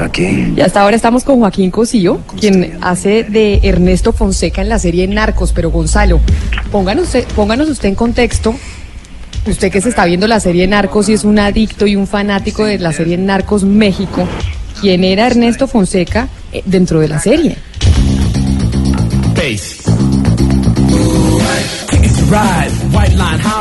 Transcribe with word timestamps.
Aquí. 0.00 0.54
Y 0.56 0.60
hasta 0.60 0.82
ahora 0.82 0.94
estamos 0.94 1.24
con 1.24 1.40
Joaquín 1.40 1.70
Cosío, 1.70 2.20
quien 2.38 2.78
hace 2.80 3.24
de 3.24 3.60
Ernesto 3.64 4.12
Fonseca 4.12 4.62
en 4.62 4.68
la 4.68 4.78
serie 4.78 5.06
Narcos. 5.08 5.52
Pero 5.52 5.70
Gonzalo, 5.70 6.20
pónganos 6.70 7.04
usted, 7.06 7.24
pónganos 7.34 7.68
usted 7.68 7.88
en 7.88 7.94
contexto. 7.94 8.54
Usted 9.46 9.72
que 9.72 9.80
se 9.80 9.88
está 9.88 10.04
viendo 10.04 10.28
la 10.28 10.40
serie 10.40 10.66
Narcos 10.66 11.08
y 11.08 11.14
es 11.14 11.24
un 11.24 11.38
adicto 11.38 11.86
y 11.86 11.96
un 11.96 12.06
fanático 12.06 12.64
de 12.64 12.78
la 12.78 12.92
serie 12.92 13.16
Narcos 13.16 13.64
México, 13.64 14.28
¿quién 14.80 15.04
era 15.04 15.26
Ernesto 15.26 15.66
Fonseca 15.66 16.28
eh, 16.52 16.62
dentro 16.66 17.00
de 17.00 17.08
la 17.08 17.18
serie? 17.18 17.56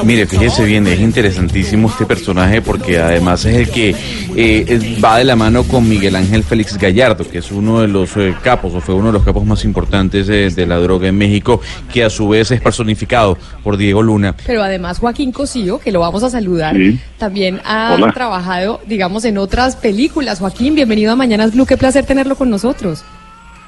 Mire, 0.03 0.25
fíjese 0.25 0.65
bien, 0.65 0.85
es 0.87 0.99
interesantísimo 0.99 1.87
este 1.87 2.05
personaje 2.05 2.61
porque 2.61 2.97
además 2.99 3.45
es 3.45 3.55
el 3.55 3.69
que 3.71 3.95
eh, 4.35 4.99
va 5.03 5.17
de 5.17 5.23
la 5.23 5.35
mano 5.35 5.63
con 5.63 5.87
Miguel 5.87 6.15
Ángel 6.15 6.43
Félix 6.43 6.77
Gallardo, 6.77 7.29
que 7.29 7.37
es 7.37 7.51
uno 7.51 7.81
de 7.81 7.87
los 7.87 8.17
eh, 8.17 8.35
capos, 8.43 8.73
o 8.73 8.81
fue 8.81 8.95
uno 8.95 9.07
de 9.07 9.13
los 9.13 9.23
capos 9.23 9.45
más 9.45 9.63
importantes 9.63 10.27
eh, 10.27 10.49
de 10.53 10.65
la 10.65 10.77
droga 10.77 11.07
en 11.07 11.17
México, 11.17 11.61
que 11.91 12.03
a 12.03 12.09
su 12.09 12.27
vez 12.27 12.51
es 12.51 12.59
personificado 12.59 13.37
por 13.63 13.77
Diego 13.77 14.03
Luna. 14.03 14.35
Pero 14.45 14.61
además 14.61 14.99
Joaquín 14.99 15.31
Cosío, 15.31 15.79
que 15.79 15.91
lo 15.91 16.01
vamos 16.01 16.23
a 16.23 16.29
saludar, 16.29 16.75
también 17.17 17.61
ha 17.63 17.97
trabajado, 18.13 18.81
digamos, 18.85 19.23
en 19.23 19.37
otras 19.37 19.77
películas. 19.77 20.39
Joaquín, 20.39 20.75
bienvenido 20.75 21.13
a 21.13 21.15
Mañanas 21.15 21.53
Blue, 21.53 21.65
qué 21.65 21.77
placer 21.77 22.05
tenerlo 22.05 22.35
con 22.35 22.49
nosotros. 22.49 23.05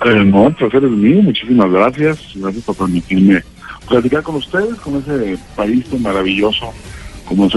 no, 0.03 0.47
el 0.47 0.55
placer 0.55 0.83
es 0.83 0.91
mío, 0.91 1.21
muchísimas 1.21 1.71
gracias, 1.71 2.19
gracias 2.35 2.63
por 2.65 2.75
permitirme 2.75 3.41
platicar 3.87 4.23
con 4.23 4.35
ustedes, 4.35 4.75
con 4.75 4.97
ese 4.97 5.37
país 5.55 5.85
tan 5.89 6.01
maravilloso 6.01 6.71
como 7.25 7.45
es, 7.45 7.53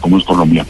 como 0.00 0.18
es 0.18 0.24
Colombia. 0.24 0.66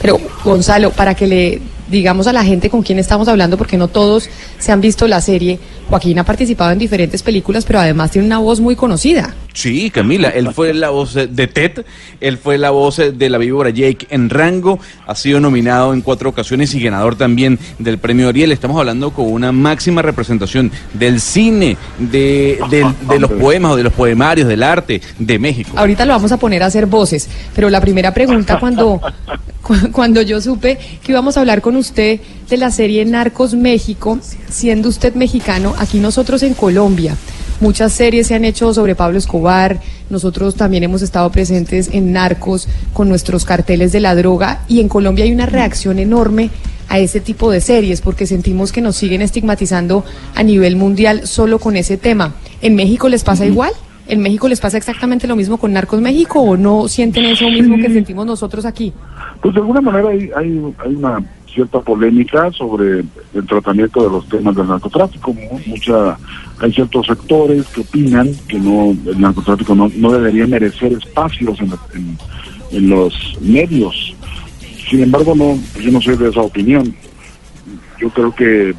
Pero 0.00 0.18
Gonzalo, 0.44 0.90
para 0.90 1.14
que 1.14 1.26
le 1.26 1.62
digamos 1.88 2.26
a 2.26 2.32
la 2.32 2.44
gente 2.44 2.68
con 2.70 2.82
quién 2.82 2.98
estamos 2.98 3.28
hablando, 3.28 3.56
porque 3.56 3.76
no 3.76 3.88
todos 3.88 4.28
se 4.58 4.72
han 4.72 4.80
visto 4.80 5.06
la 5.06 5.20
serie, 5.20 5.58
Joaquín 5.88 6.18
ha 6.18 6.24
participado 6.24 6.72
en 6.72 6.78
diferentes 6.78 7.22
películas, 7.22 7.64
pero 7.64 7.78
además 7.78 8.10
tiene 8.10 8.26
una 8.26 8.38
voz 8.38 8.60
muy 8.60 8.76
conocida. 8.76 9.34
Sí, 9.56 9.88
Camila, 9.88 10.28
él 10.28 10.52
fue 10.52 10.74
la 10.74 10.90
voz 10.90 11.14
de 11.14 11.46
Ted, 11.46 11.86
él 12.20 12.36
fue 12.36 12.58
la 12.58 12.68
voz 12.68 12.98
de 12.98 13.30
la 13.30 13.38
víbora 13.38 13.70
Jake 13.70 14.06
en 14.10 14.28
Rango, 14.28 14.78
ha 15.06 15.14
sido 15.14 15.40
nominado 15.40 15.94
en 15.94 16.02
cuatro 16.02 16.28
ocasiones 16.28 16.74
y 16.74 16.82
ganador 16.82 17.16
también 17.16 17.58
del 17.78 17.96
premio 17.96 18.28
Ariel. 18.28 18.52
Estamos 18.52 18.78
hablando 18.78 19.14
con 19.14 19.32
una 19.32 19.52
máxima 19.52 20.02
representación 20.02 20.70
del 20.92 21.22
cine, 21.22 21.78
de, 21.98 22.58
de 23.08 23.18
los 23.18 23.30
poemas 23.32 23.72
o 23.72 23.76
de 23.76 23.84
los 23.84 23.94
poemarios, 23.94 24.46
del 24.46 24.62
arte 24.62 25.00
de 25.18 25.38
México. 25.38 25.70
Ahorita 25.74 26.04
lo 26.04 26.12
vamos 26.12 26.32
a 26.32 26.36
poner 26.36 26.62
a 26.62 26.66
hacer 26.66 26.84
voces, 26.84 27.26
pero 27.54 27.70
la 27.70 27.80
primera 27.80 28.12
pregunta 28.12 28.60
cuando, 28.60 29.00
cuando 29.90 30.20
yo 30.20 30.38
supe 30.42 30.78
que 31.02 31.12
íbamos 31.12 31.38
a 31.38 31.40
hablar 31.40 31.62
con 31.62 31.76
usted 31.76 32.20
de 32.50 32.56
la 32.58 32.70
serie 32.70 33.06
Narcos 33.06 33.54
México, 33.54 34.18
siendo 34.50 34.90
usted 34.90 35.14
mexicano, 35.14 35.74
aquí 35.78 35.98
nosotros 35.98 36.42
en 36.42 36.52
Colombia. 36.52 37.16
Muchas 37.60 37.92
series 37.92 38.26
se 38.26 38.34
han 38.34 38.44
hecho 38.44 38.74
sobre 38.74 38.94
Pablo 38.94 39.16
Escobar, 39.16 39.80
nosotros 40.10 40.56
también 40.56 40.84
hemos 40.84 41.00
estado 41.00 41.30
presentes 41.30 41.88
en 41.92 42.12
Narcos 42.12 42.68
con 42.92 43.08
nuestros 43.08 43.46
carteles 43.46 43.92
de 43.92 44.00
la 44.00 44.14
droga 44.14 44.60
y 44.68 44.80
en 44.80 44.88
Colombia 44.88 45.24
hay 45.24 45.32
una 45.32 45.46
reacción 45.46 45.98
enorme 45.98 46.50
a 46.88 46.98
ese 46.98 47.20
tipo 47.20 47.50
de 47.50 47.60
series 47.60 48.02
porque 48.02 48.26
sentimos 48.26 48.72
que 48.72 48.82
nos 48.82 48.96
siguen 48.96 49.22
estigmatizando 49.22 50.04
a 50.34 50.42
nivel 50.42 50.76
mundial 50.76 51.26
solo 51.26 51.58
con 51.58 51.76
ese 51.76 51.96
tema. 51.96 52.34
¿En 52.60 52.76
México 52.76 53.08
les 53.08 53.24
pasa 53.24 53.46
igual? 53.46 53.72
¿En 54.08 54.20
México 54.20 54.48
les 54.48 54.60
pasa 54.60 54.76
exactamente 54.76 55.26
lo 55.26 55.34
mismo 55.34 55.56
con 55.56 55.72
Narcos 55.72 56.00
México 56.00 56.40
o 56.40 56.56
no 56.56 56.86
sienten 56.88 57.24
eso 57.24 57.48
mismo 57.50 57.76
que 57.78 57.88
sentimos 57.88 58.26
nosotros 58.26 58.64
aquí? 58.64 58.92
Pues 59.40 59.54
de 59.54 59.60
alguna 59.60 59.80
manera 59.80 60.10
hay, 60.10 60.30
hay, 60.36 60.94
una 60.94 61.24
cierta 61.56 61.80
polémica 61.80 62.52
sobre 62.52 63.00
el 63.34 63.46
tratamiento 63.48 64.02
de 64.02 64.10
los 64.10 64.28
temas 64.28 64.54
del 64.54 64.68
narcotráfico. 64.68 65.34
Mucha, 65.66 66.18
hay 66.60 66.70
ciertos 66.70 67.06
sectores 67.06 67.66
que 67.68 67.80
opinan 67.80 68.28
que 68.46 68.58
no 68.58 68.90
el 68.90 69.18
narcotráfico 69.18 69.74
no, 69.74 69.90
no 69.96 70.12
debería 70.12 70.46
merecer 70.46 70.92
espacios 70.92 71.58
en, 71.60 72.18
en, 72.72 72.90
los 72.90 73.14
medios. 73.40 74.14
Sin 74.90 75.02
embargo, 75.02 75.34
no, 75.34 75.58
yo 75.80 75.90
no 75.90 76.00
soy 76.02 76.16
de 76.16 76.28
esa 76.28 76.42
opinión. 76.42 76.94
Yo 77.98 78.10
creo 78.10 78.34
que 78.34 78.74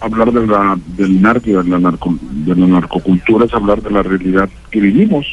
hablar 0.00 0.32
de 0.32 0.46
la, 0.46 0.78
del 0.96 1.20
narco 1.20 1.46
de 1.46 1.64
la, 1.64 1.78
narco, 1.80 2.14
de 2.20 2.54
la 2.54 2.66
narcocultura 2.66 3.44
es 3.44 3.52
hablar 3.52 3.82
de 3.82 3.90
la 3.90 4.04
realidad 4.04 4.48
que 4.70 4.80
vivimos, 4.80 5.26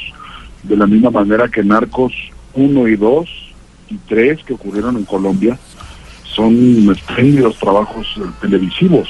de 0.64 0.76
la 0.76 0.88
misma 0.88 1.12
manera 1.12 1.48
que 1.48 1.64
Narcos 1.64 2.12
1 2.56 2.88
y 2.88 2.96
2 2.96 3.30
y 3.90 3.98
3 4.10 4.44
que 4.44 4.54
ocurrieron 4.56 4.98
en 4.98 5.06
Colombia 5.06 5.60
son 6.38 6.90
espléndidos 6.92 7.58
trabajos 7.58 8.08
televisivos. 8.40 9.10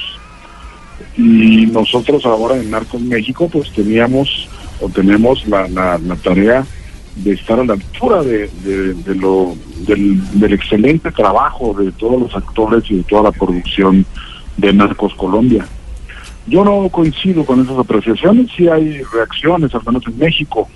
Y 1.16 1.66
nosotros 1.66 2.24
ahora 2.24 2.56
en 2.56 2.70
Narcos 2.70 3.02
México 3.02 3.48
pues 3.52 3.70
teníamos 3.72 4.48
o 4.80 4.88
tenemos 4.88 5.46
la, 5.46 5.68
la, 5.68 6.16
tarea 6.16 6.64
de 7.16 7.32
estar 7.32 7.60
a 7.60 7.64
la 7.64 7.74
altura 7.74 8.22
de, 8.22 8.48
de, 8.64 9.14
lo, 9.14 9.54
del, 9.86 10.20
del 10.40 10.52
excelente 10.54 11.10
trabajo 11.12 11.74
de 11.74 11.92
todos 11.92 12.20
los 12.20 12.34
actores 12.34 12.84
y 12.90 12.96
de 12.96 13.02
toda 13.02 13.24
la 13.24 13.32
producción 13.32 14.06
de 14.56 14.72
Narcos 14.72 15.14
Colombia. 15.14 15.66
Yo 16.46 16.64
no 16.64 16.88
coincido 16.88 17.44
con 17.44 17.60
esas 17.60 17.78
apreciaciones, 17.78 18.50
sí 18.56 18.68
hay 18.68 19.02
reacciones, 19.12 19.74
al 19.74 19.82
menos 19.84 20.02
en 20.06 20.18
México. 20.18 20.66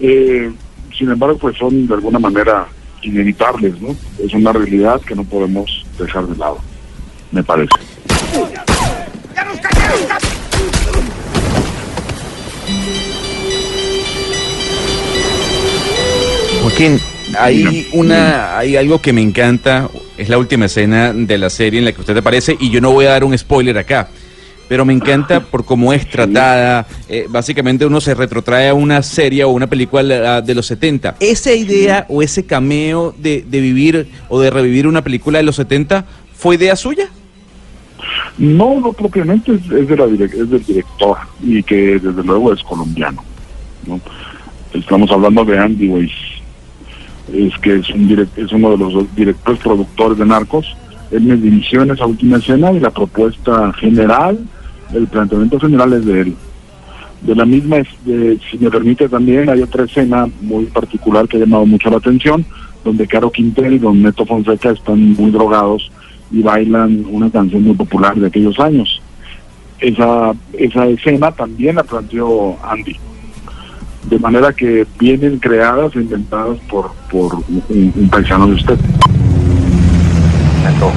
Eh, 0.00 0.50
sin 0.98 1.10
embargo, 1.10 1.38
pues 1.38 1.56
son 1.56 1.86
de 1.86 1.94
alguna 1.94 2.18
manera 2.18 2.66
inevitables, 3.02 3.80
¿no? 3.80 3.96
Es 4.22 4.32
una 4.34 4.52
realidad 4.52 5.00
que 5.00 5.14
no 5.14 5.24
podemos 5.24 5.84
dejar 5.98 6.26
de 6.26 6.36
lado, 6.36 6.58
me 7.32 7.42
parece. 7.42 7.70
Joaquín, 16.62 16.98
hay 17.38 17.88
una, 17.92 18.58
hay 18.58 18.76
algo 18.76 19.00
que 19.00 19.12
me 19.12 19.22
encanta, 19.22 19.88
es 20.18 20.28
la 20.28 20.38
última 20.38 20.66
escena 20.66 21.12
de 21.12 21.38
la 21.38 21.48
serie 21.48 21.78
en 21.78 21.84
la 21.84 21.92
que 21.92 22.00
usted 22.00 22.16
aparece 22.16 22.56
y 22.58 22.70
yo 22.70 22.80
no 22.80 22.92
voy 22.92 23.06
a 23.06 23.10
dar 23.10 23.24
un 23.24 23.36
spoiler 23.36 23.78
acá, 23.78 24.08
pero 24.68 24.84
me 24.84 24.92
encanta 24.92 25.40
por 25.40 25.64
cómo 25.64 25.92
es 25.92 26.08
tratada. 26.08 26.86
Eh, 27.08 27.26
básicamente 27.28 27.86
uno 27.86 28.00
se 28.00 28.14
retrotrae 28.14 28.68
a 28.68 28.74
una 28.74 29.02
serie 29.02 29.44
o 29.44 29.50
una 29.50 29.66
película 29.66 30.40
de 30.42 30.54
los 30.54 30.66
70. 30.66 31.16
¿Esa 31.20 31.52
idea 31.52 32.06
o 32.08 32.22
ese 32.22 32.46
cameo 32.46 33.14
de, 33.18 33.44
de 33.48 33.60
vivir 33.60 34.08
o 34.28 34.40
de 34.40 34.50
revivir 34.50 34.86
una 34.86 35.02
película 35.02 35.38
de 35.38 35.44
los 35.44 35.56
70 35.56 36.04
fue 36.34 36.56
idea 36.56 36.76
suya? 36.76 37.08
No, 38.38 38.80
no 38.80 38.92
propiamente, 38.92 39.52
es, 39.54 39.68
de 39.68 39.96
la 39.96 40.04
es 40.04 40.50
del 40.50 40.64
director 40.64 41.16
y 41.42 41.62
que 41.62 41.98
desde 41.98 42.22
luego 42.22 42.52
es 42.52 42.62
colombiano. 42.62 43.24
¿no? 43.86 44.00
Estamos 44.72 45.10
hablando 45.10 45.44
de 45.44 45.58
Andy 45.58 45.88
Weiss 45.88 46.36
es 47.32 47.58
que 47.58 47.76
es, 47.76 47.90
un 47.90 48.28
es 48.36 48.52
uno 48.52 48.70
de 48.70 48.78
los 48.78 49.16
directores 49.16 49.60
productores 49.60 50.18
de 50.18 50.26
Narcos. 50.26 50.76
Él 51.10 51.22
me 51.22 51.36
dirigió 51.36 51.82
en 51.82 51.90
esa 51.90 52.06
última 52.06 52.38
escena 52.38 52.72
y 52.72 52.80
la 52.80 52.90
propuesta 52.90 53.72
general, 53.74 54.38
el 54.92 55.06
planteamiento 55.06 55.58
general 55.60 55.92
es 55.94 56.04
de 56.04 56.20
él. 56.20 56.36
De 57.22 57.34
la 57.34 57.44
misma, 57.44 57.78
si 58.04 58.58
me 58.58 58.70
permite 58.70 59.08
también, 59.08 59.48
hay 59.48 59.62
otra 59.62 59.84
escena 59.84 60.28
muy 60.40 60.66
particular 60.66 61.26
que 61.26 61.38
ha 61.38 61.40
llamado 61.40 61.66
mucho 61.66 61.90
la 61.90 61.96
atención, 61.96 62.44
donde 62.84 63.06
Caro 63.06 63.30
Quintero 63.30 63.72
y 63.72 63.78
Don 63.78 64.02
Neto 64.02 64.26
Fonseca 64.26 64.70
están 64.70 65.14
muy 65.14 65.30
drogados 65.30 65.90
y 66.30 66.42
bailan 66.42 67.04
una 67.10 67.30
canción 67.30 67.62
muy 67.62 67.74
popular 67.74 68.14
de 68.16 68.26
aquellos 68.26 68.58
años. 68.60 69.00
Esa, 69.80 70.32
esa 70.52 70.86
escena 70.86 71.32
también 71.32 71.76
la 71.76 71.84
planteó 71.84 72.56
Andy 72.62 72.96
de 74.08 74.18
manera 74.18 74.52
que 74.52 74.86
vienen 74.98 75.38
creadas 75.38 75.94
e 75.96 76.00
inventadas 76.00 76.58
por, 76.70 76.92
por 77.10 77.34
un, 77.34 78.08
paisano 78.10 78.46
de 78.46 78.54
usted. 78.54 78.78
Neto. 80.64 80.92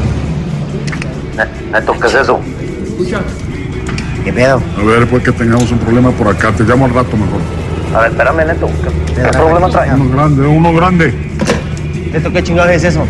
Neto, 1.72 1.94
¿qué 2.00 2.08
es 2.08 2.16
eso? 2.16 2.40
Escucha. 2.84 3.22
¿Qué 4.30 4.34
pedo? 4.34 4.62
A 4.78 4.84
ver, 4.84 5.08
pues 5.08 5.24
que 5.24 5.32
tengamos 5.32 5.72
un 5.72 5.80
problema 5.80 6.12
por 6.12 6.28
acá. 6.28 6.52
Te 6.52 6.64
llamo 6.64 6.86
al 6.86 6.94
rato 6.94 7.18
mejor. 7.18 7.42
A 7.96 8.02
ver, 8.02 8.12
espérame, 8.12 8.46
Neto. 8.46 8.70
¿Qué, 9.16 9.22
problema 9.24 9.70
trae? 9.72 9.92
Uno 9.92 10.08
grande, 10.08 10.42
uno 10.46 10.72
grande. 10.72 11.14
¿Esto 12.14 12.32
qué 12.32 12.44
chingados 12.44 12.72
es 12.72 12.84
eso? 12.84 13.08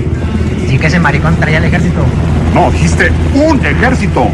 Sí 0.70 0.80
que 0.80 0.88
ese 0.88 0.98
maricón 0.98 1.36
traía 1.36 1.58
el 1.58 1.66
ejército. 1.66 2.00
No, 2.56 2.72
dijiste 2.72 3.12
un 3.36 3.60
ejército. 3.66 4.30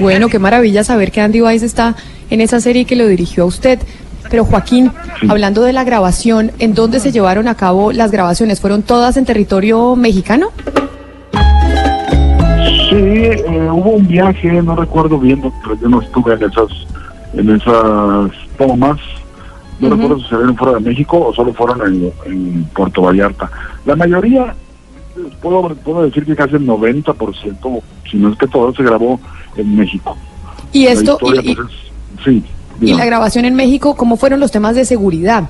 Bueno, 0.00 0.28
qué 0.28 0.40
maravilla 0.40 0.82
saber 0.82 1.12
que 1.12 1.20
Andy 1.20 1.42
Weiss 1.42 1.62
está 1.62 1.94
en 2.28 2.40
esa 2.40 2.60
serie 2.60 2.86
que 2.86 2.96
lo 2.96 3.06
dirigió 3.06 3.44
a 3.44 3.46
usted. 3.46 3.78
Pero 4.28 4.44
Joaquín, 4.44 4.90
hablando 5.28 5.62
de 5.62 5.72
la 5.72 5.84
grabación, 5.84 6.50
¿en 6.58 6.74
dónde 6.74 6.98
se 6.98 7.12
llevaron 7.12 7.46
a 7.46 7.54
cabo 7.54 7.92
las 7.92 8.10
grabaciones? 8.10 8.60
¿Fueron 8.60 8.82
todas 8.82 9.16
en 9.16 9.26
territorio 9.26 9.94
mexicano? 9.94 10.50
Sí, 12.90 12.96
eh, 12.96 13.68
hubo 13.72 13.90
un 13.92 14.06
viaje, 14.06 14.60
no 14.62 14.74
recuerdo 14.76 15.18
bien, 15.18 15.40
pero 15.62 15.76
yo 15.80 15.88
no 15.88 16.02
estuve 16.02 16.34
en 16.34 16.42
esas, 16.42 16.68
en 17.34 17.50
esas 17.56 18.30
tomas. 18.58 18.98
No 19.78 19.88
recuerdo 19.90 20.18
si 20.18 20.28
se 20.28 20.36
vieron 20.36 20.56
fuera 20.56 20.74
de 20.74 20.80
México 20.80 21.18
o 21.28 21.32
solo 21.34 21.54
fueron 21.54 21.80
en, 21.86 22.12
en 22.26 22.64
Puerto 22.74 23.02
Vallarta. 23.02 23.50
La 23.86 23.96
mayoría, 23.96 24.54
puedo, 25.40 25.68
puedo 25.76 26.02
decir 26.02 26.26
que 26.26 26.36
casi 26.36 26.56
el 26.56 26.66
90%, 26.66 27.82
si 28.10 28.16
no 28.18 28.28
es 28.30 28.38
que 28.38 28.46
todo, 28.46 28.74
se 28.74 28.82
grabó 28.82 29.18
en 29.56 29.76
México. 29.76 30.16
Y 30.72 30.84
La 30.84 30.90
esto, 30.92 31.12
historia, 31.12 31.40
y- 31.44 31.54
pues, 31.54 31.68
es- 31.70 32.24
sí. 32.24 32.44
Y 32.82 32.94
la 32.94 33.04
grabación 33.04 33.44
en 33.44 33.54
México, 33.54 33.94
¿cómo 33.94 34.16
fueron 34.16 34.40
los 34.40 34.50
temas 34.50 34.74
de 34.74 34.84
seguridad? 34.86 35.48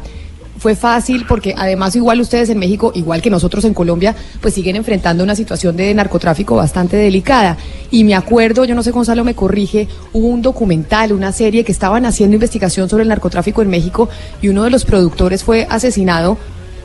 Fue 0.60 0.74
fácil 0.76 1.24
porque 1.26 1.54
además 1.56 1.96
igual 1.96 2.20
ustedes 2.20 2.50
en 2.50 2.58
México, 2.58 2.92
igual 2.94 3.22
que 3.22 3.30
nosotros 3.30 3.64
en 3.64 3.72
Colombia, 3.72 4.14
pues 4.42 4.52
siguen 4.52 4.76
enfrentando 4.76 5.24
una 5.24 5.34
situación 5.34 5.74
de 5.74 5.92
narcotráfico 5.94 6.54
bastante 6.54 6.98
delicada. 6.98 7.56
Y 7.90 8.04
me 8.04 8.14
acuerdo, 8.14 8.66
yo 8.66 8.74
no 8.74 8.82
sé 8.82 8.90
Gonzalo 8.90 9.24
me 9.24 9.34
corrige, 9.34 9.88
hubo 10.12 10.28
un 10.28 10.42
documental, 10.42 11.12
una 11.14 11.32
serie 11.32 11.64
que 11.64 11.72
estaban 11.72 12.04
haciendo 12.04 12.34
investigación 12.34 12.90
sobre 12.90 13.04
el 13.04 13.08
narcotráfico 13.08 13.62
en 13.62 13.70
México 13.70 14.10
y 14.42 14.48
uno 14.48 14.62
de 14.64 14.70
los 14.70 14.84
productores 14.84 15.42
fue 15.44 15.66
asesinado 15.70 16.36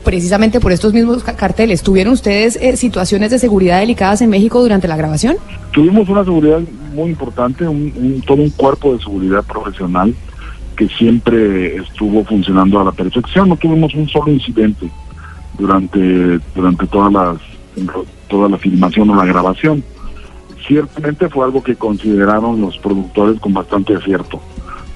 precisamente 0.04 0.58
por 0.58 0.72
estos 0.72 0.94
mismos 0.94 1.22
ca- 1.22 1.36
carteles. 1.36 1.82
¿Tuvieron 1.82 2.14
ustedes 2.14 2.56
eh, 2.62 2.76
situaciones 2.78 3.30
de 3.30 3.38
seguridad 3.38 3.80
delicadas 3.80 4.22
en 4.22 4.30
México 4.30 4.60
durante 4.62 4.88
la 4.88 4.96
grabación? 4.96 5.36
Tuvimos 5.72 6.08
una 6.08 6.24
seguridad 6.24 6.60
muy 6.94 7.10
importante, 7.10 7.68
un, 7.68 7.92
un- 7.94 8.22
todo 8.26 8.40
un 8.40 8.50
cuerpo 8.50 8.94
de 8.94 9.00
seguridad 9.00 9.42
profesional 9.44 10.14
que 10.76 10.88
siempre 10.88 11.76
estuvo 11.76 12.24
funcionando 12.24 12.80
a 12.80 12.84
la 12.84 12.92
perfección. 12.92 13.48
No 13.48 13.56
tuvimos 13.56 13.94
un 13.94 14.08
solo 14.08 14.30
incidente 14.32 14.88
durante 15.58 16.38
durante 16.54 16.86
todas 16.86 17.12
las 17.12 17.36
toda 18.28 18.48
la 18.48 18.58
filmación 18.58 19.10
o 19.10 19.16
la 19.16 19.24
grabación. 19.24 19.82
Ciertamente 20.66 21.28
fue 21.28 21.44
algo 21.44 21.62
que 21.62 21.76
consideraron 21.76 22.60
los 22.60 22.76
productores 22.78 23.38
con 23.40 23.52
bastante 23.54 23.94
acierto. 23.94 24.40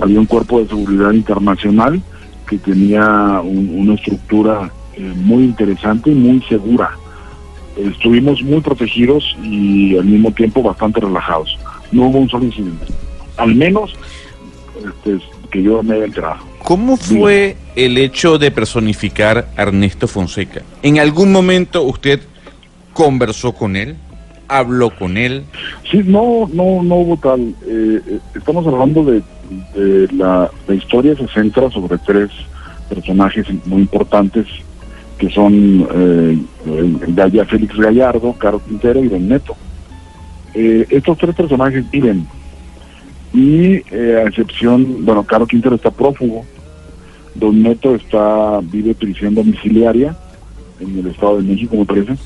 Había 0.01 0.19
un 0.19 0.27
cuerpo 0.27 0.59
de 0.61 0.69
seguridad 0.69 1.13
internacional 1.13 2.03
que 2.49 2.59
tenía 2.59 3.41
un- 3.45 3.73
una 3.79 3.95
estructura 3.95 4.71
eh, 4.97 5.13
muy 5.17 5.45
interesante 5.45 6.11
y 6.11 6.15
muy 6.15 6.43
segura 6.49 6.91
estuvimos 7.77 8.43
muy 8.43 8.61
protegidos 8.61 9.25
y 9.43 9.97
al 9.97 10.05
mismo 10.05 10.33
tiempo 10.33 10.63
bastante 10.63 11.01
relajados. 11.01 11.57
No 11.93 12.07
hubo 12.09 12.19
un 12.19 12.29
solo 12.29 12.45
incidente. 12.45 12.87
Al 13.39 13.55
menos 13.55 13.95
este, 14.85 15.19
que 15.51 15.63
yo 15.63 15.83
me 15.83 15.95
haya 15.97 16.05
enterado. 16.05 16.39
¿Cómo 16.63 16.97
fue 16.97 17.57
el 17.77 17.99
hecho 17.99 18.39
de 18.39 18.51
personificar 18.51 19.49
a 19.57 19.63
Ernesto 19.63 20.07
Fonseca? 20.07 20.63
¿En 20.83 20.99
algún 20.99 21.33
momento 21.33 21.83
usted 21.83 22.21
conversó 22.93 23.53
con 23.53 23.77
él? 23.77 23.97
¿Habló 24.49 24.91
con 24.91 25.17
él? 25.17 25.45
Sí, 25.91 26.03
no, 26.05 26.49
no, 26.53 26.83
no 26.83 26.95
hubo 26.97 27.17
tal. 27.17 27.41
eh, 27.67 28.01
eh, 28.07 28.19
estamos 28.35 28.67
hablando 28.67 29.05
de, 29.05 29.23
de 29.75 30.13
la, 30.15 30.51
la 30.67 30.75
historia 30.75 31.15
se 31.17 31.27
centra 31.29 31.71
sobre 31.71 31.99
tres 31.99 32.31
personajes 32.89 33.47
muy 33.67 33.83
importantes 33.83 34.47
que 35.19 35.31
son 35.31 35.87
eh, 35.95 36.39
Gaya 37.09 37.45
Félix 37.45 37.77
Gallardo, 37.77 38.33
Caro 38.33 38.61
Quintero 38.67 39.05
y 39.05 39.09
Don 39.09 39.29
Neto. 39.29 39.55
Eh, 40.55 40.87
estos 40.91 41.17
tres 41.19 41.35
personajes 41.35 41.89
viven 41.91 42.27
y 43.33 43.83
eh, 43.91 44.23
a 44.25 44.29
excepción, 44.29 45.05
bueno, 45.05 45.25
Caro 45.25 45.47
Quintero 45.47 45.77
está 45.77 45.91
prófugo, 45.91 46.45
Don 47.35 47.63
Neto 47.63 47.95
está 47.95 48.61
vive 48.63 48.95
prisión 48.95 49.35
domiciliaria 49.35 50.17
en 50.81 50.99
el 50.99 51.07
Estado 51.07 51.37
de 51.39 51.45
México, 51.45 51.77
me 51.77 51.85
parece, 51.85 52.17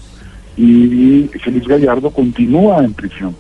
y 0.57 1.29
Félix 1.43 1.67
Gallardo 1.67 2.11
continúa 2.11 2.85
en 2.85 2.95
prisión. 2.95 3.35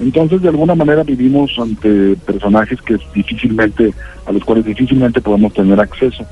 Entonces, 0.00 0.42
de 0.42 0.48
alguna 0.48 0.74
manera 0.74 1.04
vivimos 1.04 1.52
ante 1.58 2.16
personajes 2.26 2.80
que 2.82 2.96
difícilmente, 3.14 3.92
a 4.26 4.32
los 4.32 4.42
cuales 4.44 4.64
difícilmente 4.64 5.20
podemos 5.20 5.52
tener 5.54 5.78
acceso. 5.78 6.24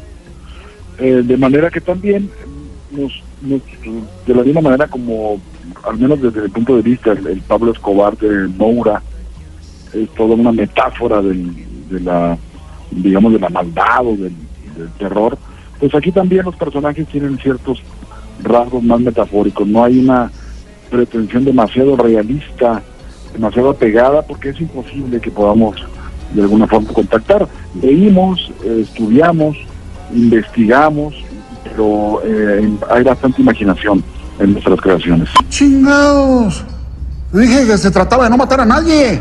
Eh, 0.99 1.23
de 1.25 1.37
manera 1.37 1.71
que 1.71 1.81
también 1.81 2.29
nos, 2.91 3.13
nos- 3.43 3.63
de 4.27 4.35
la 4.35 4.43
misma 4.43 4.63
manera 4.63 4.89
como, 4.89 5.41
al 5.85 5.97
menos 5.99 6.21
desde 6.21 6.45
el 6.47 6.51
punto 6.51 6.75
de 6.77 6.83
vista, 6.83 7.13
el, 7.13 7.27
el 7.27 7.41
Pablo 7.43 7.71
Escobar 7.73 8.17
de 8.19 8.49
Moura 8.49 9.01
es 9.93 10.09
toda 10.11 10.35
una 10.35 10.53
metáfora 10.53 11.21
del, 11.21 11.55
de 11.89 12.01
la, 12.01 12.37
digamos, 12.91 13.33
de 13.33 13.41
la 13.41 13.49
maldad 13.49 14.07
o 14.07 14.17
del, 14.17 14.33
terror, 14.99 15.37
pues 15.79 15.95
aquí 15.95 16.11
también 16.11 16.47
los 16.47 16.57
personajes 16.57 17.07
tienen 17.07 17.37
ciertos 17.39 17.83
rasgos 18.43 18.83
más 18.83 19.01
metafóricos, 19.01 19.69
no 19.69 19.85
hay 19.85 19.99
una 19.99 20.31
pretensión 20.91 21.45
demasiado 21.45 21.95
realista, 21.95 22.83
demasiado 23.35 23.71
apegada, 23.71 24.23
porque 24.23 24.49
es 24.49 24.61
imposible 24.61 25.21
que 25.21 25.31
podamos 25.31 25.77
de 26.33 26.43
alguna 26.43 26.67
forma 26.67 26.91
contactar. 26.93 27.47
Leímos, 27.81 28.51
estudiamos, 28.65 29.59
investigamos, 30.15 31.15
pero 31.65 32.23
eh, 32.25 32.69
hay 32.91 33.03
bastante 33.03 33.43
imaginación 33.43 34.03
en 34.39 34.53
nuestras 34.53 34.81
creaciones. 34.81 35.29
¡Chingados! 35.49 36.65
Dije 37.33 37.67
que 37.67 37.79
se 37.79 37.91
trataba 37.91 38.25
de 38.25 38.31
no 38.31 38.37
matar 38.37 38.61
a 38.61 38.65
nadie. 38.65 39.21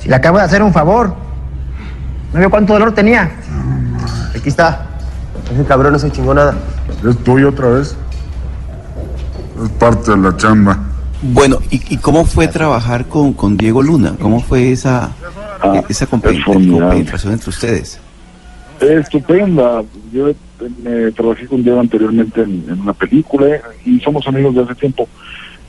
Si 0.00 0.08
le 0.08 0.14
acabo 0.14 0.38
de 0.38 0.44
hacer 0.44 0.62
un 0.62 0.72
favor. 0.72 1.14
¿No 2.32 2.38
vio 2.38 2.50
cuánto 2.50 2.72
dolor 2.72 2.92
tenía? 2.92 3.30
Aquí 4.34 4.48
está. 4.48 4.86
Ese 5.52 5.64
cabrón 5.64 5.92
no 5.92 5.98
se 5.98 6.10
chingó 6.10 6.32
nada. 6.34 6.54
Es 7.08 7.16
tuyo 7.18 7.50
otra 7.50 7.68
vez. 7.68 7.96
Es 9.62 9.68
parte 9.78 10.10
de 10.12 10.16
la 10.16 10.36
chamba. 10.36 10.78
Bueno, 11.22 11.58
¿y, 11.70 11.94
y 11.94 11.98
cómo 11.98 12.24
fue 12.24 12.48
trabajar 12.48 13.06
con, 13.06 13.32
con 13.34 13.56
Diego 13.56 13.82
Luna? 13.82 14.14
¿Cómo 14.20 14.40
fue 14.40 14.72
esa, 14.72 15.10
Ah, 15.62 15.80
esa 15.88 16.04
es 16.04 16.10
compen- 16.10 16.42
formidable. 16.42 16.80
compenetración 16.80 17.32
entre 17.34 17.50
ustedes? 17.50 18.00
Estupenda. 18.80 19.82
Yo 20.12 20.28
eh, 20.30 20.36
me 20.82 21.12
trabajé 21.12 21.46
con 21.46 21.62
Diego 21.62 21.78
anteriormente 21.78 22.42
en, 22.42 22.64
en 22.68 22.80
una 22.80 22.92
película 22.92 23.46
eh, 23.46 23.60
y 23.84 24.00
somos 24.00 24.26
amigos 24.26 24.54
de 24.56 24.62
hace 24.62 24.74
tiempo. 24.74 25.08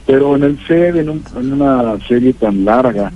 Pero 0.08 0.36
en 0.36 0.44
el 0.44 0.60
set, 0.68 0.96
en, 0.96 1.10
un- 1.10 1.24
en 1.36 1.54
una 1.54 1.98
serie 2.08 2.34
tan 2.34 2.66
larga, 2.66 3.12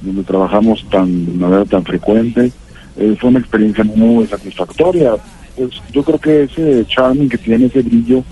donde 0.00 0.22
trabajamos 0.22 0.84
tan, 0.90 1.26
de 1.26 1.32
manera 1.32 1.64
tan 1.64 1.84
frecuente, 1.84 2.52
eh, 2.96 3.16
fue 3.20 3.30
una 3.30 3.40
experiencia 3.40 3.84
muy 3.84 4.26
satisfactoria. 4.26 5.12
Pues 5.56 5.70
yo 5.92 6.02
creo 6.02 6.18
que 6.18 6.42
ese 6.44 6.84
charming 6.86 7.28
que 7.28 7.38
tiene, 7.38 7.66
ese 7.66 7.82
brillo 7.82 8.22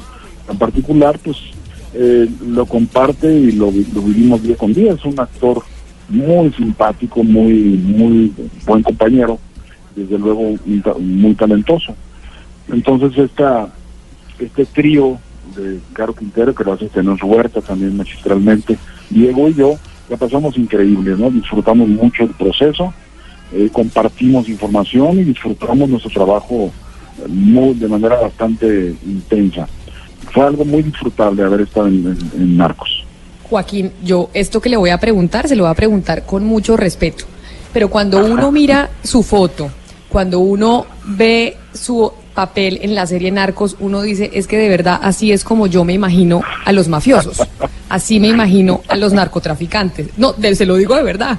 en 0.51 0.59
particular, 0.59 1.19
pues 1.23 1.37
eh, 1.95 2.29
lo 2.47 2.67
comparte 2.67 3.33
y 3.33 3.53
lo, 3.53 3.67
lo 3.67 4.03
vivimos 4.03 4.43
día 4.43 4.57
con 4.57 4.73
día. 4.73 4.93
Es 4.93 5.05
un 5.05 5.19
actor 5.19 5.63
muy 6.09 6.53
simpático, 6.53 7.23
muy, 7.23 7.53
muy 7.53 8.33
buen 8.67 8.83
compañero 8.83 9.39
desde 9.95 10.19
luego 10.19 10.55
muy, 10.67 10.81
ta- 10.81 10.95
muy 10.99 11.35
talentoso. 11.35 11.95
Entonces 12.71 13.17
esta 13.19 13.69
este 14.39 14.65
trío 14.65 15.19
de 15.57 15.79
Caro 15.93 16.15
Quintero, 16.15 16.55
que 16.55 16.65
lo 16.65 16.73
hace 16.73 16.89
Tenor 16.89 17.19
Huerta 17.23 17.61
también 17.61 17.97
magistralmente, 17.97 18.79
Diego 19.11 19.49
y 19.49 19.55
yo, 19.55 19.75
la 20.13 20.17
pasamos 20.19 20.57
increíble, 20.59 21.15
¿no? 21.19 21.31
Disfrutamos 21.31 21.89
mucho 21.89 22.25
el 22.25 22.31
proceso, 22.31 22.93
eh, 23.53 23.69
compartimos 23.73 24.49
información 24.49 25.19
y 25.19 25.25
disfrutamos 25.25 25.89
nuestro 25.89 26.11
trabajo 26.11 26.71
eh, 27.19 27.29
muy, 27.29 27.75
de 27.75 27.89
manera 27.89 28.17
bastante 28.21 28.95
intensa. 29.07 29.67
Fue 30.33 30.45
algo 30.45 30.65
muy 30.65 30.83
disfrutable 30.83 31.43
haber 31.43 31.63
estado 31.63 31.89
en, 31.89 32.07
en- 32.07 32.43
en 32.43 32.57
Narcos. 32.57 33.05
Joaquín, 33.49 33.91
yo 34.05 34.31
esto 34.35 34.61
que 34.61 34.69
le 34.71 34.77
voy 34.77 34.91
a 34.91 34.99
preguntar, 34.99 35.49
se 35.49 35.57
lo 35.57 35.65
voy 35.65 35.73
a 35.73 35.75
preguntar 35.75 36.25
con 36.25 36.45
mucho 36.45 36.77
respeto. 36.77 37.25
Pero 37.73 37.89
cuando 37.89 38.25
uno 38.25 38.53
mira 38.53 38.91
su 39.03 39.23
foto, 39.23 39.71
cuando 40.09 40.41
uno 40.41 40.85
ve 41.07 41.57
su 41.73 42.13
papel 42.35 42.79
en 42.83 42.95
la 42.95 43.07
serie 43.07 43.31
Narcos, 43.31 43.77
uno 43.81 44.03
dice, 44.03 44.31
es 44.35 44.47
que 44.47 44.57
de 44.59 44.69
verdad 44.69 44.99
así 45.03 45.33
es 45.33 45.43
como 45.45 45.67
yo 45.67 45.85
me 45.85 45.93
imagino 45.95 46.43
a 46.65 46.73
los 46.73 46.89
mafiosos. 46.89 47.39
Así 47.93 48.21
me 48.21 48.29
imagino 48.29 48.81
a 48.89 48.97
los 48.97 49.13
narcotraficantes. 49.13 50.17
No, 50.17 50.33
se 50.33 50.65
lo 50.65 50.77
digo 50.77 50.97
de 50.97 51.03
verdad. 51.03 51.39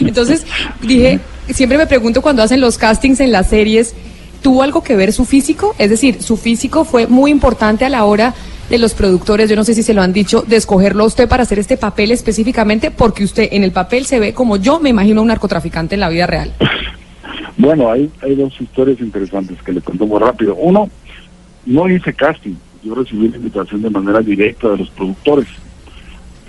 Entonces, 0.00 0.46
dije, 0.80 1.20
siempre 1.50 1.76
me 1.76 1.86
pregunto 1.86 2.22
cuando 2.22 2.42
hacen 2.42 2.58
los 2.58 2.78
castings 2.78 3.20
en 3.20 3.32
las 3.32 3.50
series, 3.50 3.94
¿tuvo 4.40 4.62
algo 4.62 4.82
que 4.82 4.96
ver 4.96 5.12
su 5.12 5.26
físico? 5.26 5.74
Es 5.76 5.90
decir, 5.90 6.22
su 6.22 6.38
físico 6.38 6.86
fue 6.86 7.06
muy 7.06 7.30
importante 7.30 7.84
a 7.84 7.90
la 7.90 8.06
hora 8.06 8.32
de 8.70 8.78
los 8.78 8.94
productores, 8.94 9.50
yo 9.50 9.56
no 9.56 9.64
sé 9.64 9.74
si 9.74 9.82
se 9.82 9.92
lo 9.92 10.00
han 10.00 10.14
dicho, 10.14 10.42
de 10.48 10.56
escogerlo 10.56 11.04
usted 11.04 11.28
para 11.28 11.42
hacer 11.42 11.58
este 11.58 11.76
papel 11.76 12.12
específicamente, 12.12 12.90
porque 12.90 13.22
usted 13.22 13.50
en 13.52 13.62
el 13.62 13.72
papel 13.72 14.06
se 14.06 14.18
ve 14.20 14.32
como 14.32 14.56
yo 14.56 14.80
me 14.80 14.88
imagino 14.88 15.20
un 15.20 15.28
narcotraficante 15.28 15.96
en 15.96 16.00
la 16.00 16.08
vida 16.08 16.26
real. 16.26 16.50
Bueno, 17.58 17.92
hay, 17.92 18.10
hay 18.22 18.36
dos 18.36 18.58
historias 18.58 19.00
interesantes 19.00 19.60
que 19.62 19.72
le 19.72 19.82
cuento 19.82 20.06
muy 20.06 20.18
rápido. 20.18 20.54
Uno, 20.54 20.88
no 21.66 21.90
hice 21.90 22.14
casting, 22.14 22.54
yo 22.82 22.94
recibí 22.94 23.28
la 23.28 23.36
invitación 23.36 23.82
de 23.82 23.90
manera 23.90 24.20
directa 24.20 24.70
de 24.70 24.78
los 24.78 24.88
productores, 24.88 25.46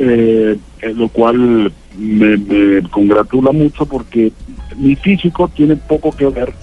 eh, 0.04 0.58
lo 0.96 1.08
cual 1.10 1.72
me, 1.98 2.38
me 2.38 2.82
congratula 2.90 3.52
mucho 3.52 3.86
porque 3.86 4.32
mi 4.78 4.96
físico 4.96 5.48
tiene 5.54 5.76
poco 5.76 6.12
que 6.12 6.26
ver 6.28 6.54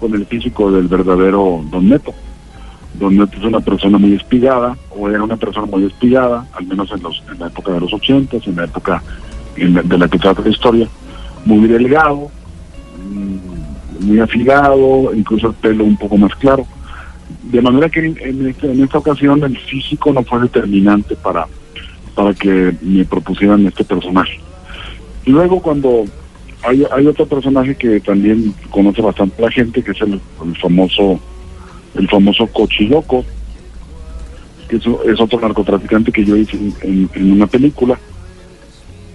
con 0.00 0.14
el 0.14 0.26
físico 0.26 0.70
del 0.72 0.88
verdadero 0.88 1.62
Don 1.70 1.88
Neto. 1.88 2.12
Don 2.98 3.16
Neto 3.16 3.36
es 3.38 3.44
una 3.44 3.60
persona 3.60 3.98
muy 3.98 4.14
espigada, 4.14 4.76
o 4.90 5.08
era 5.08 5.22
una 5.22 5.36
persona 5.36 5.66
muy 5.66 5.84
espigada, 5.84 6.46
al 6.54 6.66
menos 6.66 6.90
en, 6.90 7.02
los, 7.02 7.22
en 7.32 7.38
la 7.38 7.46
época 7.46 7.72
de 7.72 7.80
los 7.80 7.92
ochentas, 7.92 8.46
en 8.46 8.56
la 8.56 8.64
época 8.64 9.02
en 9.56 9.74
la- 9.74 9.82
de 9.82 9.98
la 9.98 10.08
que 10.08 10.18
trata 10.18 10.42
la 10.42 10.48
historia, 10.50 10.88
muy 11.44 11.68
delgado, 11.68 12.30
mm, 13.08 14.06
muy 14.06 14.18
afilado, 14.20 15.12
incluso 15.14 15.48
el 15.48 15.54
pelo 15.54 15.84
un 15.84 15.96
poco 15.96 16.16
más 16.16 16.34
claro. 16.36 16.66
De 17.44 17.60
manera 17.60 17.88
que 17.88 18.00
en, 18.06 18.46
este- 18.48 18.72
en 18.72 18.82
esta 18.82 18.98
ocasión 18.98 19.42
el 19.44 19.56
físico 19.58 20.12
no 20.12 20.22
fue 20.24 20.40
determinante 20.40 21.14
para, 21.16 21.46
para 22.14 22.34
que 22.34 22.72
me 22.82 23.04
propusieran 23.04 23.66
este 23.66 23.84
personaje. 23.84 24.38
Y 25.24 25.30
luego 25.30 25.60
cuando 25.60 26.04
hay, 26.62 26.84
hay 26.92 27.06
otro 27.06 27.26
personaje 27.26 27.74
que 27.74 28.00
también 28.00 28.54
conoce 28.70 29.00
bastante 29.02 29.40
la 29.42 29.50
gente, 29.50 29.82
que 29.82 29.92
es 29.92 30.00
el, 30.00 30.20
el 30.44 30.56
famoso 30.60 31.20
el 31.94 32.08
famoso 32.08 32.46
Cochiloco, 32.46 33.24
que 34.68 34.76
es, 34.76 34.82
es 35.06 35.20
otro 35.20 35.40
narcotraficante 35.40 36.12
que 36.12 36.24
yo 36.24 36.36
hice 36.36 36.56
en, 36.56 36.74
en- 36.82 37.10
en 37.14 37.32
una 37.32 37.46
película. 37.46 37.98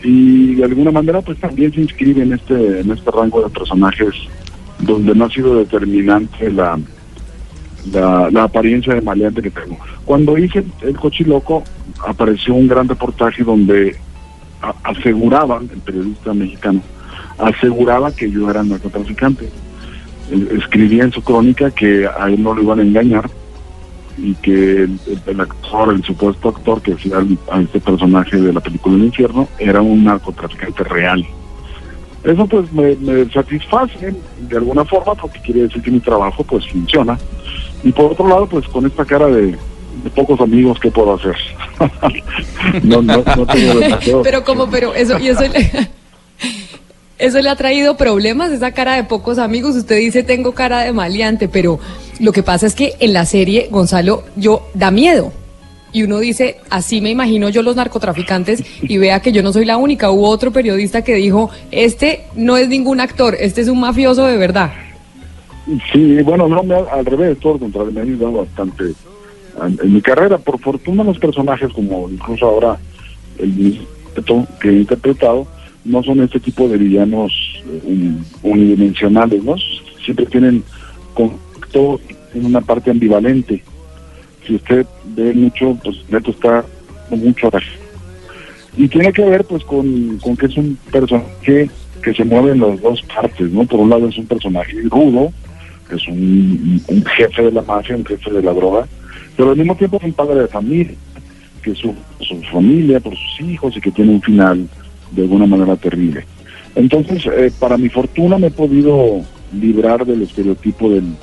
Y 0.03 0.55
de 0.55 0.65
alguna 0.65 0.91
manera 0.91 1.21
pues 1.21 1.39
también 1.39 1.73
se 1.73 1.81
inscribe 1.81 2.21
en 2.21 2.33
este, 2.33 2.81
en 2.81 2.91
este 2.91 3.09
rango 3.11 3.41
de 3.41 3.49
personajes 3.49 4.13
donde 4.79 5.15
no 5.15 5.25
ha 5.25 5.29
sido 5.29 5.55
determinante 5.57 6.51
la, 6.51 6.77
la, 7.91 8.29
la 8.29 8.43
apariencia 8.43 8.93
de 8.93 9.01
maleante 9.01 9.41
que 9.41 9.49
tengo. 9.51 9.77
Cuando 10.03 10.37
hice 10.37 10.63
el 10.81 10.95
Cochiloco 10.97 11.63
apareció 12.05 12.53
un 12.53 12.67
gran 12.67 12.87
reportaje 12.87 13.43
donde 13.43 13.97
aseguraban, 14.83 15.69
el 15.71 15.79
periodista 15.79 16.33
mexicano, 16.33 16.81
aseguraba 17.37 18.11
que 18.11 18.29
yo 18.29 18.49
era 18.49 18.63
narcotraficante. 18.63 19.49
Escribía 20.57 21.03
en 21.03 21.11
su 21.11 21.21
crónica 21.21 21.71
que 21.71 22.07
a 22.07 22.27
él 22.27 22.41
no 22.41 22.53
lo 22.53 22.63
iban 22.63 22.79
a 22.79 22.83
engañar 22.83 23.29
y 24.17 24.33
que 24.35 24.87
el, 25.27 25.41
actor, 25.41 25.93
el 25.93 26.03
supuesto 26.03 26.49
actor 26.49 26.81
que 26.81 26.93
hacía 26.93 27.17
a 27.51 27.61
este 27.61 27.79
personaje 27.79 28.37
de 28.37 28.53
la 28.53 28.61
película 28.61 28.95
El 28.95 29.03
Infierno 29.03 29.47
era 29.59 29.81
un 29.81 30.03
narcotraficante 30.03 30.83
real. 30.85 31.25
Eso 32.23 32.47
pues 32.47 32.71
me, 32.73 32.95
me 32.95 33.29
satisface 33.29 34.15
de 34.49 34.57
alguna 34.57 34.83
forma 34.83 35.13
porque 35.13 35.39
quiere 35.41 35.63
decir 35.63 35.81
que 35.81 35.91
mi 35.91 35.99
trabajo 35.99 36.43
pues 36.43 36.67
funciona. 36.67 37.19
Y 37.83 37.91
por 37.91 38.13
otro 38.13 38.27
lado 38.27 38.47
pues 38.47 38.67
con 38.67 38.85
esta 38.85 39.05
cara 39.05 39.27
de 39.27 39.55
pocos 40.15 40.39
amigos, 40.41 40.79
¿qué 40.79 40.91
puedo 40.91 41.13
hacer? 41.13 41.35
no, 42.83 43.01
no, 43.01 43.23
no 43.35 43.45
tengo 43.45 44.23
pero 44.23 44.43
como, 44.43 44.69
pero 44.69 44.93
eso, 44.93 45.19
y 45.19 45.29
eso 45.29 45.41
le, 45.41 45.69
eso 47.17 47.41
le 47.41 47.49
ha 47.49 47.55
traído 47.55 47.97
problemas, 47.97 48.51
esa 48.51 48.71
cara 48.71 48.95
de 48.95 49.03
pocos 49.03 49.37
amigos. 49.37 49.75
Usted 49.75 49.97
dice 49.99 50.23
tengo 50.23 50.53
cara 50.53 50.81
de 50.81 50.93
maleante, 50.93 51.47
pero 51.47 51.79
lo 52.19 52.31
que 52.31 52.43
pasa 52.43 52.67
es 52.67 52.75
que 52.75 52.93
en 52.99 53.13
la 53.13 53.25
serie, 53.25 53.67
Gonzalo, 53.71 54.23
yo 54.35 54.67
da 54.73 54.91
miedo. 54.91 55.31
Y 55.91 56.03
uno 56.03 56.19
dice, 56.19 56.57
así 56.69 56.99
me 56.99 57.09
imagino 57.09 57.47
yo 57.47 57.61
los 57.61 57.77
narcotraficantes 57.77 58.65
y 58.81 58.97
vea 58.97 59.21
que 59.21 59.31
yo 59.31 59.41
no 59.41 59.53
soy 59.53 59.63
la 59.63 59.77
única. 59.77 60.11
Hubo 60.11 60.27
otro 60.27 60.51
periodista 60.51 61.03
que 61.03 61.15
dijo, 61.15 61.49
este 61.71 62.25
no 62.35 62.57
es 62.57 62.67
ningún 62.67 62.99
actor, 62.99 63.35
este 63.39 63.61
es 63.61 63.69
un 63.69 63.79
mafioso 63.79 64.25
de 64.25 64.35
verdad. 64.35 64.73
Sí, 65.91 66.21
bueno, 66.21 66.49
no, 66.49 66.63
me, 66.63 66.75
al 66.75 67.05
revés, 67.05 67.39
todo 67.39 67.53
lo 67.53 67.59
contrario, 67.59 67.93
me 67.93 68.01
ha 68.01 68.03
ayudado 68.03 68.33
bastante 68.33 68.93
en, 69.63 69.93
mi 69.93 70.01
carrera. 70.01 70.37
Por 70.37 70.59
fortuna 70.59 71.03
los 71.03 71.19
personajes, 71.19 71.71
como 71.73 72.09
incluso 72.09 72.45
ahora 72.45 72.77
el 73.39 73.49
mismo 73.49 73.85
que 74.61 74.69
he 74.69 74.73
interpretado, 74.79 75.45
no 75.83 76.01
son 76.03 76.21
este 76.21 76.39
tipo 76.39 76.67
de 76.67 76.77
villanos 76.77 77.31
eh, 77.65 77.81
un- 77.83 78.25
unidimensionales, 78.43 79.43
¿no? 79.43 79.55
Siempre 80.03 80.25
tienen 80.25 80.63
conflicto 81.13 81.99
en 82.33 82.45
una 82.45 82.61
parte 82.61 82.91
ambivalente. 82.91 83.63
Si 84.45 84.55
usted 84.55 84.85
ve 85.15 85.33
mucho, 85.33 85.77
pues 85.83 85.97
Neto 86.09 86.31
está 86.31 86.63
con 87.09 87.19
mucho. 87.19 87.49
Y 88.77 88.87
tiene 88.87 89.11
que 89.13 89.23
ver 89.23 89.43
pues 89.45 89.63
con, 89.63 90.17
con 90.21 90.35
que 90.37 90.47
es 90.47 90.57
un 90.57 90.77
personaje 90.91 91.69
que 92.03 92.13
se 92.13 92.23
mueve 92.23 92.51
en 92.51 92.59
las 92.61 92.81
dos 92.81 93.01
partes, 93.03 93.49
¿no? 93.51 93.65
Por 93.65 93.79
un 93.79 93.89
lado 93.89 94.07
es 94.07 94.17
un 94.17 94.27
personaje 94.27 94.73
rudo, 94.83 95.31
que 95.89 95.95
es 95.95 96.07
un 96.07 96.81
jefe 97.15 97.43
de 97.43 97.51
la 97.51 97.61
mafia, 97.61 97.95
un 97.95 98.05
jefe 98.05 98.31
de 98.31 98.41
la 98.43 98.53
droga, 98.53 98.87
pero 99.35 99.51
al 99.51 99.57
mismo 99.57 99.75
tiempo 99.75 99.97
es 99.97 100.03
un 100.03 100.13
padre 100.13 100.41
de 100.41 100.47
familia, 100.47 100.95
que 101.61 101.75
su, 101.75 101.93
su 102.19 102.41
familia, 102.51 102.99
por 102.99 103.15
sus 103.15 103.41
hijos 103.47 103.75
y 103.75 103.81
que 103.81 103.91
tiene 103.91 104.11
un 104.11 104.21
final 104.21 104.67
de 105.11 105.21
alguna 105.23 105.45
manera 105.45 105.75
terrible. 105.75 106.25
Entonces, 106.75 107.25
eh, 107.25 107.51
para 107.57 107.77
mi 107.77 107.89
fortuna 107.89 108.37
me 108.37 108.47
he 108.47 108.51
podido 108.51 109.21
librar 109.53 110.05
del 110.05 110.23
estereotipo 110.23 110.89
del, 110.89 111.15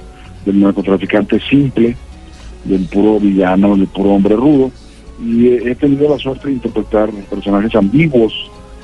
del 0.47 0.61
narcotraficante 0.61 1.41
simple, 1.41 1.97
del 2.65 2.87
puro 2.87 3.21
villano, 3.21 3.77
del 3.77 3.87
puro 3.89 4.11
hombre 4.11 4.37
rudo, 4.37 4.71
y 5.25 5.49
he, 5.49 5.75
tenido 5.75 6.09
la 6.09 6.19
suerte 6.19 6.49
de 6.49 6.55
interpretar 6.55 7.11
personajes 7.31 7.75
ambiguos 7.75 8.33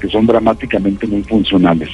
que 0.01 0.09
son 0.09 0.27
dramáticamente 0.27 1.07
muy 1.07 1.23
funcionales. 1.25 1.89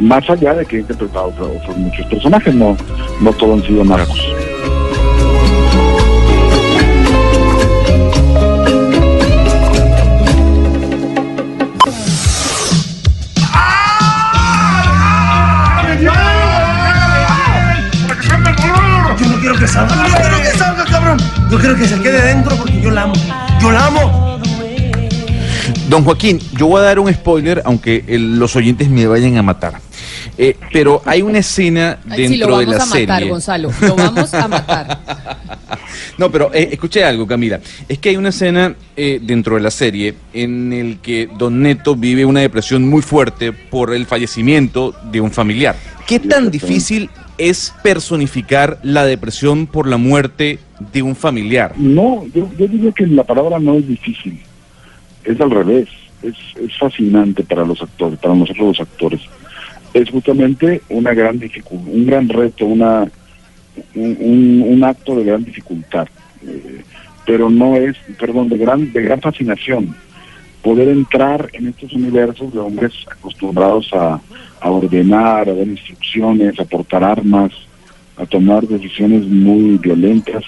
Más 0.00 0.28
allá 0.30 0.54
de 0.54 0.64
que 0.64 0.76
he 0.76 0.80
interpretado 0.80 1.26
otros 1.28 1.76
muchos 1.76 2.06
personajes, 2.06 2.54
no, 2.54 2.76
no 3.20 3.32
todos 3.32 3.60
han 3.60 3.66
sido 3.66 3.84
narcos. 3.84 4.43
Salga. 19.74 19.94
No 19.96 20.16
quiero 20.16 20.36
que 20.42 20.58
salga, 20.58 20.84
cabrón. 20.84 21.18
Yo 21.50 21.58
quiero 21.58 21.76
que 21.76 21.86
se 21.86 22.00
quede 22.00 22.22
dentro 22.22 22.56
porque 22.56 22.80
yo 22.80 22.90
la 22.90 23.02
amo. 23.02 23.14
Yo 23.60 23.70
la 23.72 23.86
amo. 23.86 24.40
Don 25.88 26.02
Joaquín, 26.02 26.40
yo 26.56 26.66
voy 26.66 26.80
a 26.80 26.84
dar 26.84 26.98
un 26.98 27.12
spoiler, 27.12 27.60
aunque 27.64 28.04
el- 28.08 28.38
los 28.38 28.56
oyentes 28.56 28.88
me 28.88 29.06
vayan 29.06 29.36
a 29.36 29.42
matar. 29.42 29.74
Eh, 30.36 30.56
pero 30.72 31.02
hay 31.04 31.22
una 31.22 31.38
escena 31.38 31.98
dentro 32.04 32.26
sí, 32.28 32.36
lo 32.38 32.58
de 32.58 32.64
vamos 32.66 32.76
la 32.78 32.82
a 32.82 32.86
matar, 32.86 33.18
serie. 33.18 33.30
Gonzalo. 33.30 33.70
Lo 33.80 33.96
vamos 33.96 34.34
a 34.34 34.48
matar. 34.48 34.98
No, 36.16 36.30
pero 36.30 36.52
eh, 36.54 36.68
escuché 36.72 37.02
algo, 37.04 37.26
Camila. 37.26 37.58
Es 37.88 37.98
que 37.98 38.10
hay 38.10 38.16
una 38.16 38.28
escena 38.28 38.72
eh, 38.96 39.18
dentro 39.20 39.56
de 39.56 39.60
la 39.62 39.70
serie 39.72 40.14
en 40.32 40.72
el 40.72 40.98
que 40.98 41.28
Don 41.36 41.60
Neto 41.60 41.96
vive 41.96 42.24
una 42.24 42.38
depresión 42.40 42.88
muy 42.88 43.02
fuerte 43.02 43.52
por 43.52 43.92
el 43.92 44.06
fallecimiento 44.06 44.94
de 45.10 45.20
un 45.20 45.32
familiar. 45.32 45.74
¿Qué 46.06 46.20
tan 46.20 46.52
difícil 46.52 47.10
es 47.38 47.74
personificar 47.82 48.78
la 48.82 49.04
depresión 49.04 49.66
por 49.66 49.86
la 49.88 49.96
muerte 49.96 50.58
de 50.92 51.02
un 51.02 51.16
familiar? 51.16 51.72
No, 51.76 52.24
yo, 52.34 52.48
yo 52.58 52.68
diría 52.68 52.92
que 52.92 53.06
la 53.06 53.24
palabra 53.24 53.58
no 53.58 53.74
es 53.74 53.86
difícil, 53.88 54.40
es 55.24 55.40
al 55.40 55.50
revés, 55.50 55.88
es, 56.22 56.34
es 56.62 56.76
fascinante 56.78 57.42
para 57.42 57.64
los 57.64 57.80
actores, 57.82 58.18
para 58.18 58.34
nosotros 58.34 58.68
los 58.68 58.80
actores. 58.80 59.20
Es 59.92 60.10
justamente 60.10 60.82
una 60.88 61.14
gran 61.14 61.40
un 61.72 62.06
gran 62.06 62.28
reto, 62.28 62.66
una 62.66 63.08
un, 63.94 64.16
un- 64.20 64.64
un 64.68 64.84
acto 64.84 65.16
de 65.16 65.24
gran 65.24 65.44
dificultad, 65.44 66.06
eh, 66.46 66.82
pero 67.26 67.48
no 67.50 67.76
es, 67.76 67.96
perdón, 68.18 68.48
de 68.48 68.58
gran, 68.58 68.92
de 68.92 69.02
gran 69.02 69.20
fascinación. 69.20 69.94
Poder 70.64 70.88
entrar 70.88 71.50
en 71.52 71.68
estos 71.68 71.92
universos 71.92 72.52
de 72.52 72.58
hombres 72.58 72.92
acostumbrados 73.08 73.90
a, 73.92 74.18
ordenar, 74.62 75.46
a 75.48 75.54
dar 75.54 75.68
instrucciones, 75.68 76.58
a 76.58 76.64
portar 76.64 77.04
armas, 77.04 77.52
a 78.16 78.24
tomar 78.24 78.66
decisiones 78.66 79.26
muy 79.26 79.76
violentas 79.76 80.42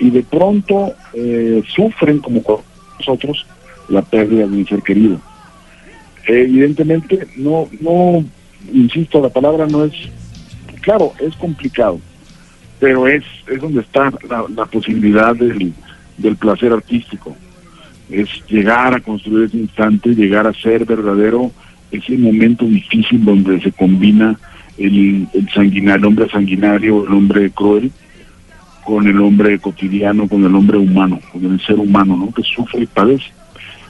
y 0.00 0.08
de 0.08 0.22
pronto 0.22 0.94
eh, 1.12 1.62
sufren 1.74 2.20
como 2.20 2.42
nosotros 2.98 3.46
la 3.90 4.00
pérdida 4.00 4.46
de 4.46 4.56
un 4.56 4.66
ser 4.66 4.82
querido. 4.82 5.20
evidentemente 6.26 7.28
no, 7.36 7.68
no, 7.80 8.24
insisto, 8.72 9.20
la 9.20 9.28
palabra 9.28 9.66
no 9.66 9.84
es, 9.84 9.92
claro, 10.80 11.12
es 11.20 11.36
complicado, 11.36 12.00
pero 12.78 13.06
es, 13.06 13.24
es 13.46 13.60
donde 13.60 13.82
está 13.82 14.10
la, 14.26 14.46
la 14.56 14.64
posibilidad 14.64 15.36
del, 15.36 15.74
del 16.16 16.36
placer 16.36 16.72
artístico. 16.72 17.36
Es 18.10 18.28
llegar 18.48 18.94
a 18.94 19.00
construir 19.00 19.46
ese 19.46 19.58
instante, 19.58 20.14
llegar 20.14 20.46
a 20.46 20.52
ser 20.52 20.84
verdadero 20.84 21.52
ese 21.90 22.16
momento 22.16 22.64
difícil 22.64 23.24
donde 23.24 23.60
se 23.60 23.72
combina 23.72 24.38
el, 24.78 25.26
el 25.34 25.48
sanguinario, 25.50 25.96
el 25.96 26.04
hombre 26.06 26.28
sanguinario, 26.30 27.06
el 27.06 27.12
hombre 27.12 27.50
cruel, 27.50 27.90
con 28.84 29.06
el 29.06 29.20
hombre 29.20 29.58
cotidiano, 29.58 30.28
con 30.28 30.44
el 30.44 30.54
hombre 30.54 30.78
humano, 30.78 31.20
con 31.32 31.44
el 31.44 31.60
ser 31.60 31.78
humano, 31.78 32.16
¿no? 32.16 32.32
Que 32.32 32.42
sufre 32.42 32.82
y 32.82 32.86
padece. 32.86 33.30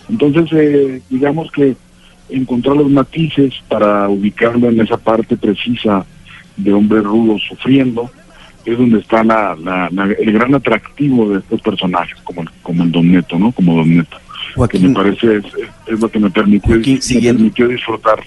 Entonces, 0.08 0.48
eh, 0.52 1.00
digamos 1.08 1.50
que 1.52 1.76
encontrar 2.28 2.76
los 2.76 2.90
matices 2.90 3.54
para 3.68 4.08
ubicarlo 4.08 4.68
en 4.68 4.80
esa 4.80 4.96
parte 4.96 5.36
precisa 5.36 6.04
de 6.56 6.72
hombre 6.72 7.00
rudo 7.00 7.38
sufriendo, 7.38 8.10
es 8.72 8.78
donde 8.78 8.98
está 9.00 9.22
la, 9.24 9.56
la- 9.56 9.88
la- 9.90 10.04
el 10.18 10.32
gran 10.32 10.54
atractivo 10.54 11.30
de 11.30 11.38
estos 11.40 11.60
personajes, 11.62 12.16
como 12.24 12.42
el, 12.42 12.50
como 12.62 12.82
el 12.84 12.92
Don 12.92 13.10
Neto, 13.10 13.38
¿no? 13.38 13.52
Como 13.52 13.74
Don 13.76 13.96
Neto. 13.96 14.16
Que 14.70 14.78
me 14.80 14.90
parece 14.94 15.36
es, 15.36 15.44
es- 15.86 16.00
lo 16.00 16.08
que 16.10 16.18
me 16.18 16.30
permitió, 16.30 16.74
Joaquín, 16.74 16.94
me 16.96 17.00
siguiendo- 17.02 17.38
permitió 17.38 17.68
disfrutar, 17.68 18.18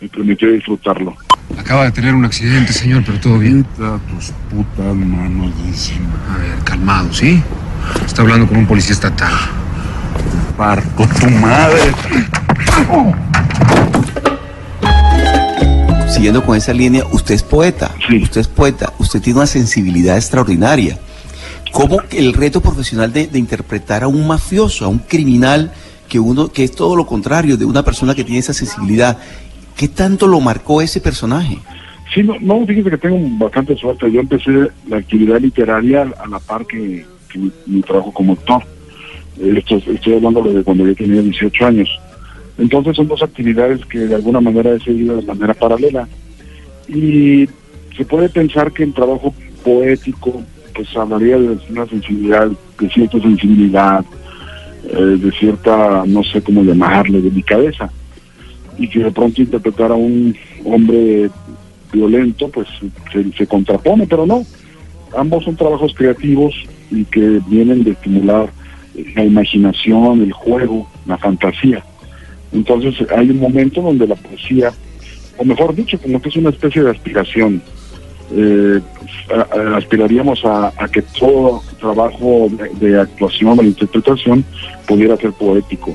me 0.00 0.08
permitió 0.08 0.50
disfrutarlo. 0.52 1.16
Acaba 1.58 1.84
de 1.84 1.92
tener 1.92 2.14
un 2.14 2.24
accidente, 2.24 2.72
señor, 2.72 3.02
pero 3.04 3.18
todo 3.20 3.38
bien. 3.38 3.64
Quita 3.64 3.98
tus 4.08 4.32
putas 4.50 4.94
manos 4.94 5.56
de 5.62 5.68
encima. 5.68 6.08
A 6.32 6.38
ver, 6.38 6.58
calmado, 6.64 7.12
¿sí? 7.12 7.42
Está 8.06 8.22
hablando 8.22 8.46
con 8.46 8.56
un 8.58 8.66
policía 8.66 8.92
estatal. 8.94 9.32
Parto 10.56 11.06
tu 11.20 11.28
madre. 11.30 11.92
Siguiendo 16.14 16.42
con 16.44 16.56
esa 16.56 16.72
línea, 16.72 17.04
usted 17.12 17.34
es 17.34 17.42
poeta, 17.42 17.90
Sí. 18.08 18.22
usted 18.22 18.40
es 18.40 18.48
poeta, 18.48 18.92
usted 18.98 19.20
tiene 19.20 19.38
una 19.40 19.46
sensibilidad 19.46 20.16
extraordinaria. 20.16 20.98
¿Cómo 21.72 21.98
el 22.12 22.32
reto 22.32 22.60
profesional 22.60 23.12
de, 23.12 23.26
de 23.26 23.38
interpretar 23.38 24.04
a 24.04 24.08
un 24.08 24.26
mafioso, 24.26 24.84
a 24.84 24.88
un 24.88 24.98
criminal, 24.98 25.72
que 26.08 26.20
uno, 26.20 26.48
que 26.52 26.62
es 26.64 26.72
todo 26.72 26.94
lo 26.94 27.04
contrario 27.06 27.56
de 27.56 27.64
una 27.64 27.82
persona 27.82 28.14
que 28.14 28.22
tiene 28.22 28.38
esa 28.38 28.52
sensibilidad, 28.54 29.18
qué 29.76 29.88
tanto 29.88 30.26
lo 30.28 30.40
marcó 30.40 30.80
ese 30.80 31.00
personaje? 31.00 31.58
Sí, 32.14 32.22
no, 32.22 32.34
no, 32.40 32.64
fíjese 32.64 32.90
que 32.90 32.98
tengo 32.98 33.18
bastante 33.44 33.74
suerte. 33.76 34.10
Yo 34.12 34.20
empecé 34.20 34.50
la 34.88 34.98
actividad 34.98 35.40
literaria 35.40 36.02
a 36.22 36.28
la 36.28 36.38
par 36.38 36.64
que, 36.64 37.04
que 37.28 37.38
mi, 37.40 37.50
mi 37.66 37.80
trabajo 37.82 38.12
como 38.12 38.34
actor. 38.34 38.62
Esto, 39.42 39.82
estoy 39.92 40.14
hablando 40.14 40.42
de 40.44 40.62
cuando 40.62 40.86
yo 40.86 40.94
tenía 40.94 41.20
18 41.22 41.66
años. 41.66 41.88
Entonces 42.58 42.96
son 42.96 43.08
dos 43.08 43.22
actividades 43.22 43.84
que 43.86 44.00
de 44.00 44.14
alguna 44.14 44.40
manera 44.40 44.74
he 44.74 44.80
seguido 44.80 45.16
de 45.16 45.26
manera 45.26 45.54
paralela. 45.54 46.08
Y 46.88 47.48
se 47.96 48.04
puede 48.04 48.28
pensar 48.28 48.72
que 48.72 48.84
el 48.84 48.94
trabajo 48.94 49.34
poético 49.64 50.42
pues 50.74 50.94
hablaría 50.96 51.38
de 51.38 51.58
una 51.70 51.86
sensibilidad, 51.86 52.50
de 52.80 52.88
cierta 52.90 53.20
sensibilidad, 53.20 54.04
eh, 54.90 54.96
de 54.96 55.32
cierta, 55.32 56.04
no 56.06 56.22
sé 56.24 56.42
cómo 56.42 56.62
llamarle, 56.62 57.22
delicadeza. 57.22 57.90
Y 58.76 58.88
que 58.88 59.04
de 59.04 59.12
pronto 59.12 59.40
interpretar 59.40 59.92
a 59.92 59.94
un 59.94 60.36
hombre 60.64 61.30
violento, 61.92 62.48
pues 62.48 62.68
se, 63.36 63.46
contrapone, 63.46 64.06
pero 64.06 64.26
no. 64.26 64.44
Ambos 65.16 65.44
son 65.44 65.56
trabajos 65.56 65.94
creativos 65.94 66.54
y 66.90 67.04
que 67.04 67.40
vienen 67.46 67.84
de 67.84 67.92
estimular 67.92 68.50
la 69.14 69.24
imaginación, 69.24 70.22
el 70.22 70.32
juego, 70.32 70.88
la 71.06 71.16
fantasía. 71.18 71.84
Entonces 72.54 72.94
hay 73.10 73.30
un 73.30 73.40
momento 73.40 73.82
donde 73.82 74.06
la 74.06 74.14
poesía, 74.14 74.72
o 75.36 75.44
mejor 75.44 75.74
dicho, 75.74 75.98
como 76.00 76.22
que 76.22 76.28
es 76.28 76.36
una 76.36 76.50
especie 76.50 76.82
de 76.82 76.90
aspiración. 76.90 77.60
Eh, 78.32 78.80
aspiraríamos 79.76 80.44
a, 80.44 80.72
que 80.92 81.02
todo 81.02 81.62
trabajo 81.80 82.48
de, 82.80 83.00
actuación 83.00 83.58
o 83.58 83.62
de 83.62 83.68
interpretación 83.68 84.44
pudiera 84.86 85.16
ser 85.16 85.32
poético. 85.32 85.94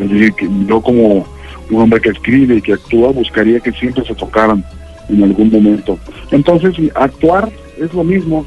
Es 0.00 0.10
decir, 0.10 0.32
que 0.34 0.48
yo 0.66 0.80
como 0.80 1.26
un 1.70 1.82
hombre 1.82 2.00
que 2.00 2.10
escribe 2.10 2.56
y 2.56 2.62
que 2.62 2.72
actúa 2.72 3.12
buscaría 3.12 3.60
que 3.60 3.72
siempre 3.72 4.04
se 4.04 4.14
tocaran 4.14 4.64
en 5.08 5.22
algún 5.22 5.50
momento. 5.50 5.98
Entonces, 6.30 6.74
actuar 6.94 7.50
es 7.78 7.92
lo 7.92 8.04
mismo, 8.04 8.44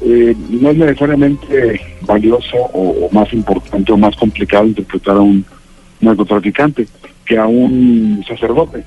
eh, 0.00 0.34
no 0.48 0.70
es 0.70 0.76
necesariamente 0.76 1.80
valioso 2.02 2.56
o, 2.72 3.06
o 3.06 3.10
más 3.12 3.32
importante 3.32 3.92
o 3.92 3.96
más 3.96 4.16
complicado 4.16 4.66
interpretar 4.66 5.16
a 5.16 5.20
un 5.20 5.44
narcotraficante 6.02 6.86
que 7.24 7.38
a 7.38 7.46
un 7.46 8.22
sacerdote. 8.28 8.84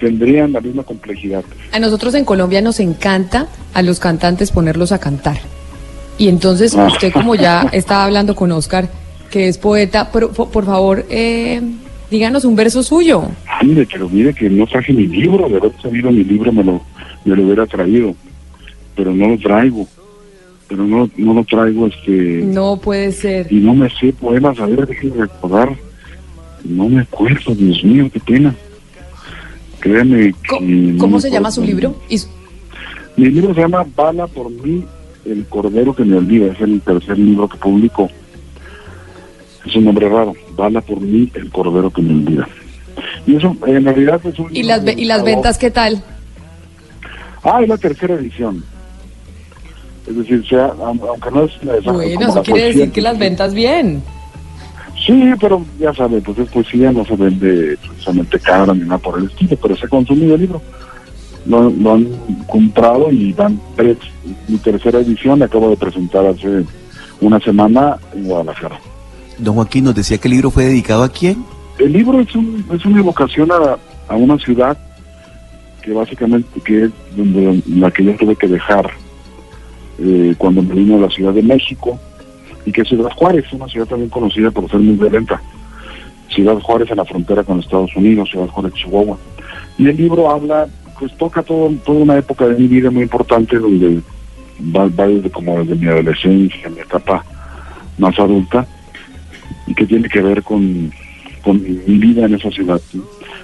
Tendrían 0.00 0.52
la 0.52 0.60
misma 0.60 0.82
complejidad. 0.82 1.44
A 1.72 1.78
nosotros 1.78 2.14
en 2.14 2.24
Colombia 2.24 2.60
nos 2.60 2.80
encanta 2.80 3.46
a 3.72 3.82
los 3.82 4.00
cantantes 4.00 4.50
ponerlos 4.50 4.90
a 4.92 4.98
cantar. 4.98 5.38
Y 6.18 6.28
entonces 6.28 6.74
Ah. 6.76 6.88
usted 6.88 7.12
como 7.12 7.34
ya 7.36 7.62
estaba 7.72 8.04
hablando 8.04 8.34
con 8.34 8.50
Oscar, 8.52 8.88
que 9.30 9.48
es 9.48 9.56
poeta, 9.58 10.10
pero, 10.12 10.30
po- 10.32 10.48
por 10.50 10.64
favor, 10.64 11.04
eh, 11.10 11.60
díganos 12.10 12.44
un 12.44 12.56
verso 12.56 12.82
suyo. 12.82 13.22
Mire, 13.64 13.86
pero 13.90 14.08
mire 14.08 14.34
que 14.34 14.50
no 14.50 14.66
traje 14.66 14.92
mi 14.92 15.06
libro, 15.06 15.48
de 15.48 15.56
haber 15.56 15.72
sabido 15.80 16.10
mi 16.10 16.24
libro 16.24 16.52
me 16.52 16.64
lo, 16.64 16.82
me 17.24 17.34
lo 17.36 17.42
hubiera 17.44 17.66
traído, 17.66 18.14
pero 18.96 19.12
no 19.14 19.28
lo 19.28 19.38
traigo, 19.38 19.86
pero 20.68 20.84
no, 20.84 21.08
no 21.16 21.34
lo 21.34 21.44
traigo 21.44 21.86
este 21.86 22.42
No 22.44 22.76
puede 22.76 23.10
ser. 23.12 23.50
y 23.52 23.56
no 23.56 23.74
me 23.74 23.88
sé 23.90 24.12
poemas, 24.12 24.58
a 24.60 24.66
ver, 24.66 24.86
déjenme 24.86 25.22
recordar, 25.22 25.70
no 26.64 26.88
me 26.88 27.02
acuerdo, 27.02 27.54
Dios 27.54 27.82
mío, 27.84 28.08
qué 28.12 28.20
pena. 28.20 28.54
Créeme 29.80 30.28
no 30.28 30.98
¿Cómo 30.98 31.16
me 31.16 31.20
se 31.20 31.30
llama 31.30 31.50
su 31.50 31.62
libro? 31.62 31.94
Y 32.08 32.18
su- 32.18 32.28
Mi 33.16 33.26
libro 33.26 33.54
se 33.54 33.60
llama 33.60 33.84
Bala 33.94 34.26
por 34.26 34.50
mí, 34.50 34.84
el 35.24 35.44
cordero 35.46 35.94
que 35.94 36.04
me 36.04 36.16
olvida, 36.16 36.52
es 36.52 36.60
el 36.60 36.80
tercer 36.80 37.18
libro 37.18 37.48
que 37.48 37.58
publico. 37.58 38.10
Es 39.66 39.76
un 39.76 39.84
nombre 39.84 40.08
raro, 40.08 40.34
Bala 40.56 40.80
por 40.80 41.00
mí, 41.00 41.30
el 41.34 41.50
cordero 41.50 41.90
que 41.90 42.02
me 42.02 42.12
olvida. 42.14 42.48
Y 43.26 43.36
eso 43.36 43.56
en 43.66 43.84
realidad 43.84 44.20
es 44.24 44.38
un 44.38 44.54
¿Y 44.54 44.62
las, 44.62 44.82
¿Y 44.96 45.04
las 45.04 45.24
ventas 45.24 45.58
qué 45.58 45.70
tal? 45.70 46.02
Ah, 47.42 47.60
es 47.62 47.68
la 47.68 47.76
tercera 47.76 48.14
edición. 48.14 48.64
Es 50.08 50.16
decir, 50.16 50.44
sea, 50.48 50.66
aun- 50.78 51.00
aunque 51.08 51.30
no 51.30 51.44
es 51.44 51.52
la 51.64 51.92
Bueno, 51.92 52.28
eso 52.28 52.42
quiere 52.42 52.64
decir 52.66 52.90
que 52.92 53.00
las 53.00 53.18
ventas 53.18 53.54
bien. 53.54 54.02
Sí, 55.04 55.32
pero 55.38 55.62
ya 55.78 55.92
sabe, 55.92 56.20
pues 56.22 56.38
es 56.38 56.48
poesía, 56.48 56.90
no 56.90 57.04
se 57.04 57.14
vende 57.14 57.76
precisamente 57.76 58.38
cara 58.38 58.72
ni 58.72 58.80
nada 58.80 58.98
por 58.98 59.18
el 59.18 59.26
estilo, 59.26 59.56
pero 59.60 59.76
se 59.76 59.84
ha 59.84 59.88
consumido 59.88 60.34
el 60.34 60.40
libro. 60.40 60.62
Lo, 61.46 61.68
lo 61.68 61.94
han 61.94 62.08
comprado 62.46 63.10
y 63.12 63.32
van 63.34 63.60
tres. 63.76 63.98
Mi 64.48 64.56
tercera 64.56 65.00
edición 65.00 65.40
la 65.40 65.44
acabo 65.44 65.68
de 65.68 65.76
presentar 65.76 66.24
hace 66.24 66.64
una 67.20 67.38
semana 67.40 67.98
en 68.14 68.24
Guadalajara. 68.24 68.80
Don 69.38 69.56
Joaquín 69.56 69.84
nos 69.84 69.94
decía 69.94 70.16
que 70.16 70.28
el 70.28 70.34
libro 70.34 70.50
fue 70.50 70.64
dedicado 70.64 71.02
a 71.02 71.08
quién. 71.10 71.44
El 71.78 71.92
libro 71.92 72.20
es, 72.20 72.34
un, 72.34 72.64
es 72.72 72.84
una 72.86 73.00
evocación 73.00 73.50
a, 73.52 73.76
a 74.08 74.16
una 74.16 74.38
ciudad 74.38 74.78
que 75.82 75.92
básicamente 75.92 76.60
que 76.64 76.84
es 76.84 76.90
donde 77.14 77.62
la 77.66 77.90
que 77.90 78.04
yo 78.04 78.16
tuve 78.16 78.36
que 78.36 78.48
dejar 78.48 78.90
eh, 79.98 80.34
cuando 80.38 80.62
me 80.62 80.74
vine 80.74 80.94
a 80.94 80.98
la 80.98 81.10
Ciudad 81.10 81.34
de 81.34 81.42
México 81.42 81.98
y 82.66 82.72
que 82.72 82.84
Ciudad 82.84 83.10
Juárez, 83.10 83.44
una 83.52 83.68
ciudad 83.68 83.86
también 83.86 84.10
conocida 84.10 84.50
por 84.50 84.70
ser 84.70 84.80
muy 84.80 84.96
violenta. 84.96 85.40
Ciudad 86.28 86.58
Juárez 86.60 86.90
en 86.90 86.96
la 86.96 87.04
frontera 87.04 87.44
con 87.44 87.60
Estados 87.60 87.94
Unidos, 87.96 88.30
Ciudad 88.30 88.48
Juárez, 88.48 88.74
Chihuahua. 88.74 89.18
Y 89.78 89.88
el 89.88 89.96
libro 89.96 90.30
habla, 90.30 90.66
pues 90.98 91.16
toca 91.16 91.42
todo, 91.42 91.70
toda 91.84 92.00
una 92.00 92.18
época 92.18 92.46
de 92.48 92.58
mi 92.58 92.66
vida 92.66 92.90
muy 92.90 93.02
importante 93.02 93.58
donde 93.58 94.00
va, 94.74 94.86
va 94.88 95.06
desde 95.06 95.30
como 95.30 95.58
desde 95.58 95.74
mi 95.74 95.86
adolescencia, 95.86 96.70
mi 96.70 96.80
etapa 96.80 97.24
más 97.98 98.18
adulta 98.18 98.66
y 99.66 99.74
que 99.74 99.86
tiene 99.86 100.08
que 100.08 100.20
ver 100.20 100.42
con, 100.42 100.92
con 101.42 101.62
mi, 101.62 101.98
vida 101.98 102.26
en 102.26 102.34
esa 102.34 102.50
ciudad. 102.50 102.80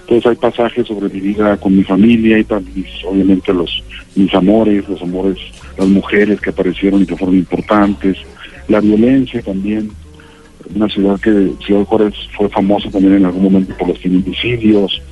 Entonces 0.01 0.27
hay 0.27 0.37
pasajes 0.37 0.87
sobre 0.87 1.09
mi 1.13 1.21
vida 1.21 1.57
con 1.57 1.77
mi 1.77 1.85
familia 1.85 2.39
y 2.39 2.47
mis, 2.75 3.05
obviamente 3.05 3.53
los 3.53 3.83
mis 4.17 4.35
amores, 4.35 4.89
los 4.89 5.01
amores, 5.03 5.39
las 5.79 5.87
mujeres 5.87 6.41
que 6.41 6.51
aparecieron 6.51 7.03
y 7.03 7.07
que 7.07 7.17
fueron 7.17 7.37
importantes, 7.37 8.19
la 8.71 8.81
violencia 8.81 9.43
también. 9.43 9.91
Una 10.75 10.89
ciudad 10.89 11.19
que 11.21 11.53
Ciudad 11.67 11.85
Juárez 11.85 12.15
fue 12.37 12.49
famosa 12.49 12.91
también 12.91 13.17
en 13.17 13.27
algún 13.27 13.43
momento 13.43 13.75
por 13.77 13.89
los 13.89 13.99
feminicidios, 13.99 15.03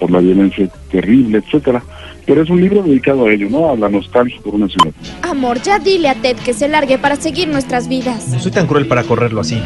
por 0.00 0.10
la 0.10 0.18
violencia 0.18 0.68
terrible, 0.90 1.38
etcétera. 1.38 1.82
Pero 2.26 2.42
es 2.42 2.50
un 2.50 2.60
libro 2.60 2.82
dedicado 2.82 3.26
a 3.26 3.32
ello, 3.32 3.48
¿no? 3.48 3.70
A 3.70 3.76
la 3.76 3.88
nostalgia 3.88 4.40
por 4.42 4.54
una 4.54 4.66
ciudad. 4.66 4.92
Amor, 5.22 5.60
ya 5.62 5.78
dile 5.78 6.08
a 6.08 6.14
Ted 6.14 6.36
que 6.38 6.54
se 6.54 6.68
largue 6.68 6.98
para 6.98 7.16
seguir 7.16 7.48
nuestras 7.48 7.86
vidas. 7.86 8.28
No 8.28 8.40
soy 8.40 8.50
tan 8.50 8.66
cruel 8.66 8.88
para 8.88 9.04
correrlo 9.04 9.42
así. 9.42 9.62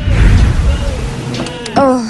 Oh, 1.76 2.02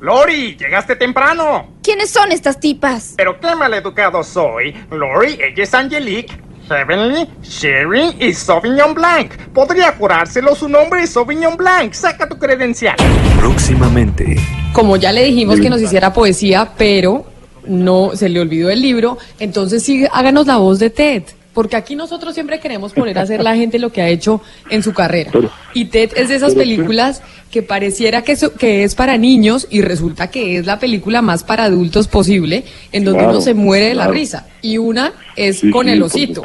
Lori, 0.00 0.56
llegaste 0.56 0.96
temprano. 0.96 1.74
¿Quiénes 1.82 2.10
son 2.10 2.32
estas 2.32 2.58
tipas? 2.58 3.14
Pero 3.16 3.38
qué 3.38 3.54
maleducado 3.54 4.24
soy. 4.24 4.74
Lori, 4.90 5.38
ella 5.40 5.62
es 5.62 5.74
Angelique. 5.74 6.45
Heavenly, 6.68 7.28
Sherry 7.42 8.16
y 8.18 8.32
Sauvignon 8.32 8.94
Blanc. 8.94 9.32
Podría 9.54 9.92
jurárselo, 9.92 10.54
su 10.54 10.68
nombre 10.68 11.02
es 11.02 11.10
Sauvignon 11.10 11.56
Blanc. 11.56 11.92
Saca 11.92 12.28
tu 12.28 12.38
credencial. 12.38 12.96
Próximamente. 13.38 14.36
Como 14.72 14.96
ya 14.96 15.12
le 15.12 15.24
dijimos 15.24 15.60
que 15.60 15.70
nos 15.70 15.80
hiciera 15.80 16.12
poesía, 16.12 16.72
pero 16.76 17.24
no 17.66 18.12
se 18.14 18.28
le 18.28 18.40
olvidó 18.40 18.70
el 18.70 18.82
libro, 18.82 19.18
entonces 19.38 19.82
sí, 19.82 20.06
háganos 20.12 20.46
la 20.46 20.56
voz 20.56 20.78
de 20.78 20.90
Ted. 20.90 21.22
Porque 21.56 21.74
aquí 21.74 21.96
nosotros 21.96 22.34
siempre 22.34 22.60
queremos 22.60 22.92
poner 22.92 23.18
a 23.18 23.22
hacer 23.22 23.42
la 23.42 23.56
gente 23.56 23.78
lo 23.78 23.90
que 23.90 24.02
ha 24.02 24.10
hecho 24.10 24.42
en 24.68 24.82
su 24.82 24.92
carrera. 24.92 25.30
Y 25.72 25.86
Ted 25.86 26.10
es 26.14 26.28
de 26.28 26.34
esas 26.34 26.54
películas 26.54 27.22
que 27.50 27.62
pareciera 27.62 28.20
que, 28.20 28.36
so- 28.36 28.52
que 28.52 28.84
es 28.84 28.94
para 28.94 29.16
niños 29.16 29.66
y 29.70 29.80
resulta 29.80 30.28
que 30.30 30.58
es 30.58 30.66
la 30.66 30.78
película 30.78 31.22
más 31.22 31.44
para 31.44 31.64
adultos 31.64 32.08
posible, 32.08 32.64
en 32.92 33.04
donde 33.04 33.20
Claro, 33.20 33.32
uno 33.32 33.40
se 33.40 33.54
muere 33.54 33.86
de 33.86 33.94
la 33.94 34.06
risa. 34.08 34.46
Y 34.60 34.76
una 34.76 35.14
es 35.34 35.60
Sí, 35.60 35.70
con 35.70 35.86
sí, 35.86 35.92
el 35.92 35.98
por 36.00 36.06
osito. 36.08 36.42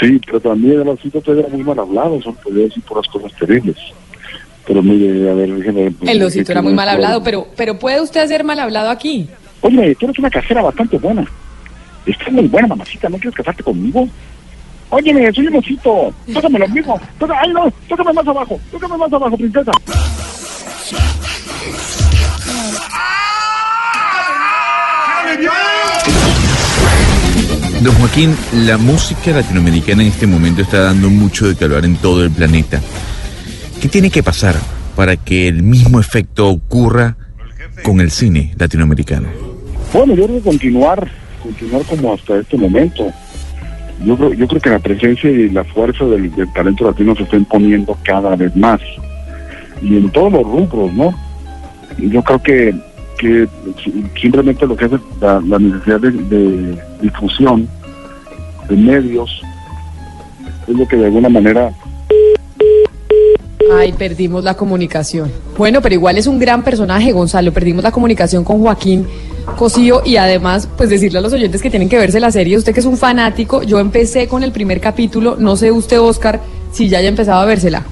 Sí, 0.00 0.20
pero 0.26 0.40
también 0.40 0.80
el 0.80 0.88
osito 0.88 1.20
todavía 1.20 1.46
era 1.46 1.54
muy 1.56 1.62
mal 1.64 1.78
hablado, 1.78 2.20
son 2.20 2.36
decir 2.50 2.82
puras 2.82 3.06
cosas 3.06 3.30
terribles. 3.38 3.76
Pero 4.66 4.82
mire, 4.82 5.30
a 5.30 5.34
ver, 5.34 5.54
déjeme... 5.54 5.94
El 6.04 6.20
osito 6.24 6.50
era 6.50 6.62
muy 6.62 6.74
mal 6.74 6.88
hablado, 6.88 7.22
pero, 7.22 7.46
pero 7.56 7.78
¿puede 7.78 8.00
usted 8.00 8.26
ser 8.26 8.42
mal 8.42 8.58
hablado 8.58 8.90
aquí? 8.90 9.28
Oye, 9.60 9.94
tú 9.94 10.06
eres 10.06 10.18
una 10.18 10.30
casera 10.30 10.62
bastante 10.62 10.98
buena. 10.98 11.24
Estás 12.06 12.32
muy 12.32 12.46
buena, 12.46 12.68
mamacita, 12.68 13.08
¿no 13.08 13.18
quieres 13.18 13.34
casarte 13.34 13.62
conmigo? 13.62 14.08
Óyeme, 14.90 15.32
soy 15.32 15.48
un 15.48 15.56
osito. 15.56 16.14
Tócame 16.32 16.60
lo 16.60 16.68
mismo. 16.68 17.00
Tócame, 17.18 17.40
ay, 17.42 17.52
no, 17.52 17.72
tócame 17.88 18.12
más 18.12 18.28
abajo. 18.28 18.60
Tócame 18.70 18.96
más 18.96 19.12
abajo, 19.12 19.36
princesa. 19.36 19.72
Don 27.82 27.94
Joaquín, 27.96 28.34
la 28.52 28.78
música 28.78 29.32
latinoamericana 29.32 30.02
en 30.02 30.08
este 30.08 30.26
momento 30.26 30.62
está 30.62 30.80
dando 30.80 31.10
mucho 31.10 31.52
de 31.52 31.64
hablar 31.64 31.84
en 31.84 31.96
todo 31.96 32.24
el 32.24 32.30
planeta. 32.30 32.80
¿Qué 33.80 33.88
tiene 33.88 34.10
que 34.10 34.22
pasar 34.22 34.56
para 34.94 35.16
que 35.16 35.46
el 35.48 35.62
mismo 35.62 36.00
efecto 36.00 36.48
ocurra 36.48 37.16
con 37.82 38.00
el 38.00 38.10
cine 38.10 38.54
latinoamericano? 38.58 39.28
Bueno, 39.92 40.14
yo 40.14 40.24
creo 40.24 40.38
que 40.38 40.44
continuar, 40.44 41.08
continuar 41.46 41.82
como 41.84 42.12
hasta 42.12 42.38
este 42.38 42.56
momento. 42.56 43.12
Yo 44.04 44.16
creo, 44.16 44.32
yo 44.34 44.46
creo 44.46 44.60
que 44.60 44.70
la 44.70 44.78
presencia 44.78 45.30
y 45.30 45.48
la 45.50 45.64
fuerza 45.64 46.04
del, 46.04 46.30
del 46.34 46.52
talento 46.52 46.84
latino 46.84 47.14
se 47.16 47.22
está 47.22 47.36
imponiendo 47.36 47.96
cada 48.02 48.36
vez 48.36 48.54
más. 48.54 48.80
Y 49.82 49.96
en 49.96 50.10
todos 50.10 50.32
los 50.32 50.42
rubros, 50.42 50.92
¿no? 50.92 51.14
Yo 51.98 52.22
creo 52.22 52.42
que, 52.42 52.74
que 53.18 53.48
simplemente 54.20 54.66
lo 54.66 54.76
que 54.76 54.84
hace 54.84 54.98
la, 55.20 55.40
la 55.40 55.58
necesidad 55.58 56.00
de, 56.00 56.10
de 56.10 56.78
difusión, 57.00 57.68
de 58.68 58.76
medios, 58.76 59.42
es 60.68 60.76
lo 60.76 60.86
que 60.86 60.96
de 60.96 61.06
alguna 61.06 61.28
manera 61.28 61.72
Ay, 63.72 63.92
perdimos 63.92 64.44
la 64.44 64.54
comunicación. 64.54 65.30
Bueno, 65.58 65.82
pero 65.82 65.94
igual 65.94 66.16
es 66.18 66.26
un 66.26 66.38
gran 66.38 66.62
personaje, 66.62 67.12
Gonzalo. 67.12 67.52
Perdimos 67.52 67.82
la 67.82 67.90
comunicación 67.90 68.44
con 68.44 68.60
Joaquín 68.60 69.06
Cosío 69.56 70.02
y 70.04 70.16
además, 70.16 70.68
pues 70.76 70.90
decirle 70.90 71.18
a 71.18 71.22
los 71.22 71.32
oyentes 71.32 71.62
que 71.62 71.70
tienen 71.70 71.88
que 71.88 71.98
verse 71.98 72.20
la 72.20 72.30
serie. 72.30 72.56
Usted 72.56 72.74
que 72.74 72.80
es 72.80 72.86
un 72.86 72.96
fanático, 72.96 73.62
yo 73.62 73.78
empecé 73.78 74.28
con 74.28 74.42
el 74.42 74.52
primer 74.52 74.80
capítulo. 74.80 75.36
No 75.38 75.56
sé 75.56 75.70
usted, 75.70 76.00
Oscar, 76.00 76.40
si 76.72 76.88
ya 76.88 76.98
haya 76.98 77.08
empezado 77.08 77.40
a 77.40 77.44
vérsela. 77.44 77.84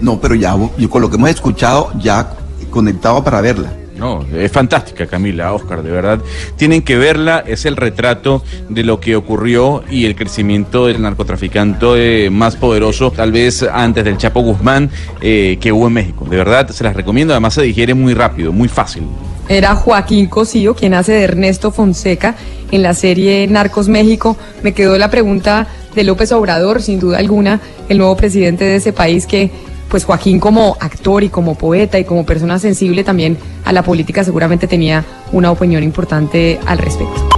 No, 0.00 0.20
pero 0.20 0.34
ya, 0.34 0.56
yo 0.78 0.88
con 0.88 1.02
lo 1.02 1.10
que 1.10 1.16
hemos 1.16 1.30
escuchado, 1.30 1.90
ya 1.98 2.30
conectado 2.70 3.22
para 3.24 3.40
verla. 3.40 3.72
No, 3.98 4.24
es 4.32 4.52
fantástica 4.52 5.06
Camila, 5.06 5.52
Oscar, 5.52 5.82
de 5.82 5.90
verdad. 5.90 6.20
Tienen 6.56 6.82
que 6.82 6.96
verla, 6.96 7.42
es 7.44 7.66
el 7.66 7.76
retrato 7.76 8.44
de 8.68 8.84
lo 8.84 9.00
que 9.00 9.16
ocurrió 9.16 9.82
y 9.90 10.04
el 10.04 10.14
crecimiento 10.14 10.86
del 10.86 11.02
narcotraficante 11.02 12.26
eh, 12.26 12.30
más 12.30 12.54
poderoso, 12.54 13.10
tal 13.10 13.32
vez 13.32 13.64
antes 13.64 14.04
del 14.04 14.16
Chapo 14.16 14.40
Guzmán, 14.40 14.88
eh, 15.20 15.58
que 15.60 15.72
hubo 15.72 15.88
en 15.88 15.94
México. 15.94 16.24
De 16.30 16.36
verdad, 16.36 16.68
se 16.70 16.84
las 16.84 16.94
recomiendo, 16.94 17.34
además 17.34 17.54
se 17.54 17.62
digiere 17.62 17.94
muy 17.94 18.14
rápido, 18.14 18.52
muy 18.52 18.68
fácil. 18.68 19.02
Era 19.48 19.74
Joaquín 19.74 20.26
Cosío, 20.26 20.74
quien 20.74 20.94
hace 20.94 21.12
de 21.12 21.24
Ernesto 21.24 21.70
Fonseca 21.70 22.36
en 22.70 22.82
la 22.82 22.94
serie 22.94 23.46
Narcos 23.46 23.88
México. 23.88 24.36
Me 24.62 24.72
quedó 24.72 24.98
la 24.98 25.10
pregunta 25.10 25.66
de 25.94 26.04
López 26.04 26.32
Obrador, 26.32 26.82
sin 26.82 27.00
duda 27.00 27.18
alguna, 27.18 27.60
el 27.88 27.98
nuevo 27.98 28.16
presidente 28.16 28.64
de 28.64 28.76
ese 28.76 28.92
país 28.92 29.26
que 29.26 29.50
pues 29.88 30.04
Joaquín 30.04 30.38
como 30.38 30.76
actor 30.80 31.24
y 31.24 31.30
como 31.30 31.54
poeta 31.54 31.98
y 31.98 32.04
como 32.04 32.26
persona 32.26 32.58
sensible 32.58 33.04
también 33.04 33.38
a 33.64 33.72
la 33.72 33.82
política 33.82 34.22
seguramente 34.22 34.66
tenía 34.66 35.04
una 35.32 35.50
opinión 35.50 35.82
importante 35.82 36.60
al 36.66 36.76
respecto. 36.76 37.37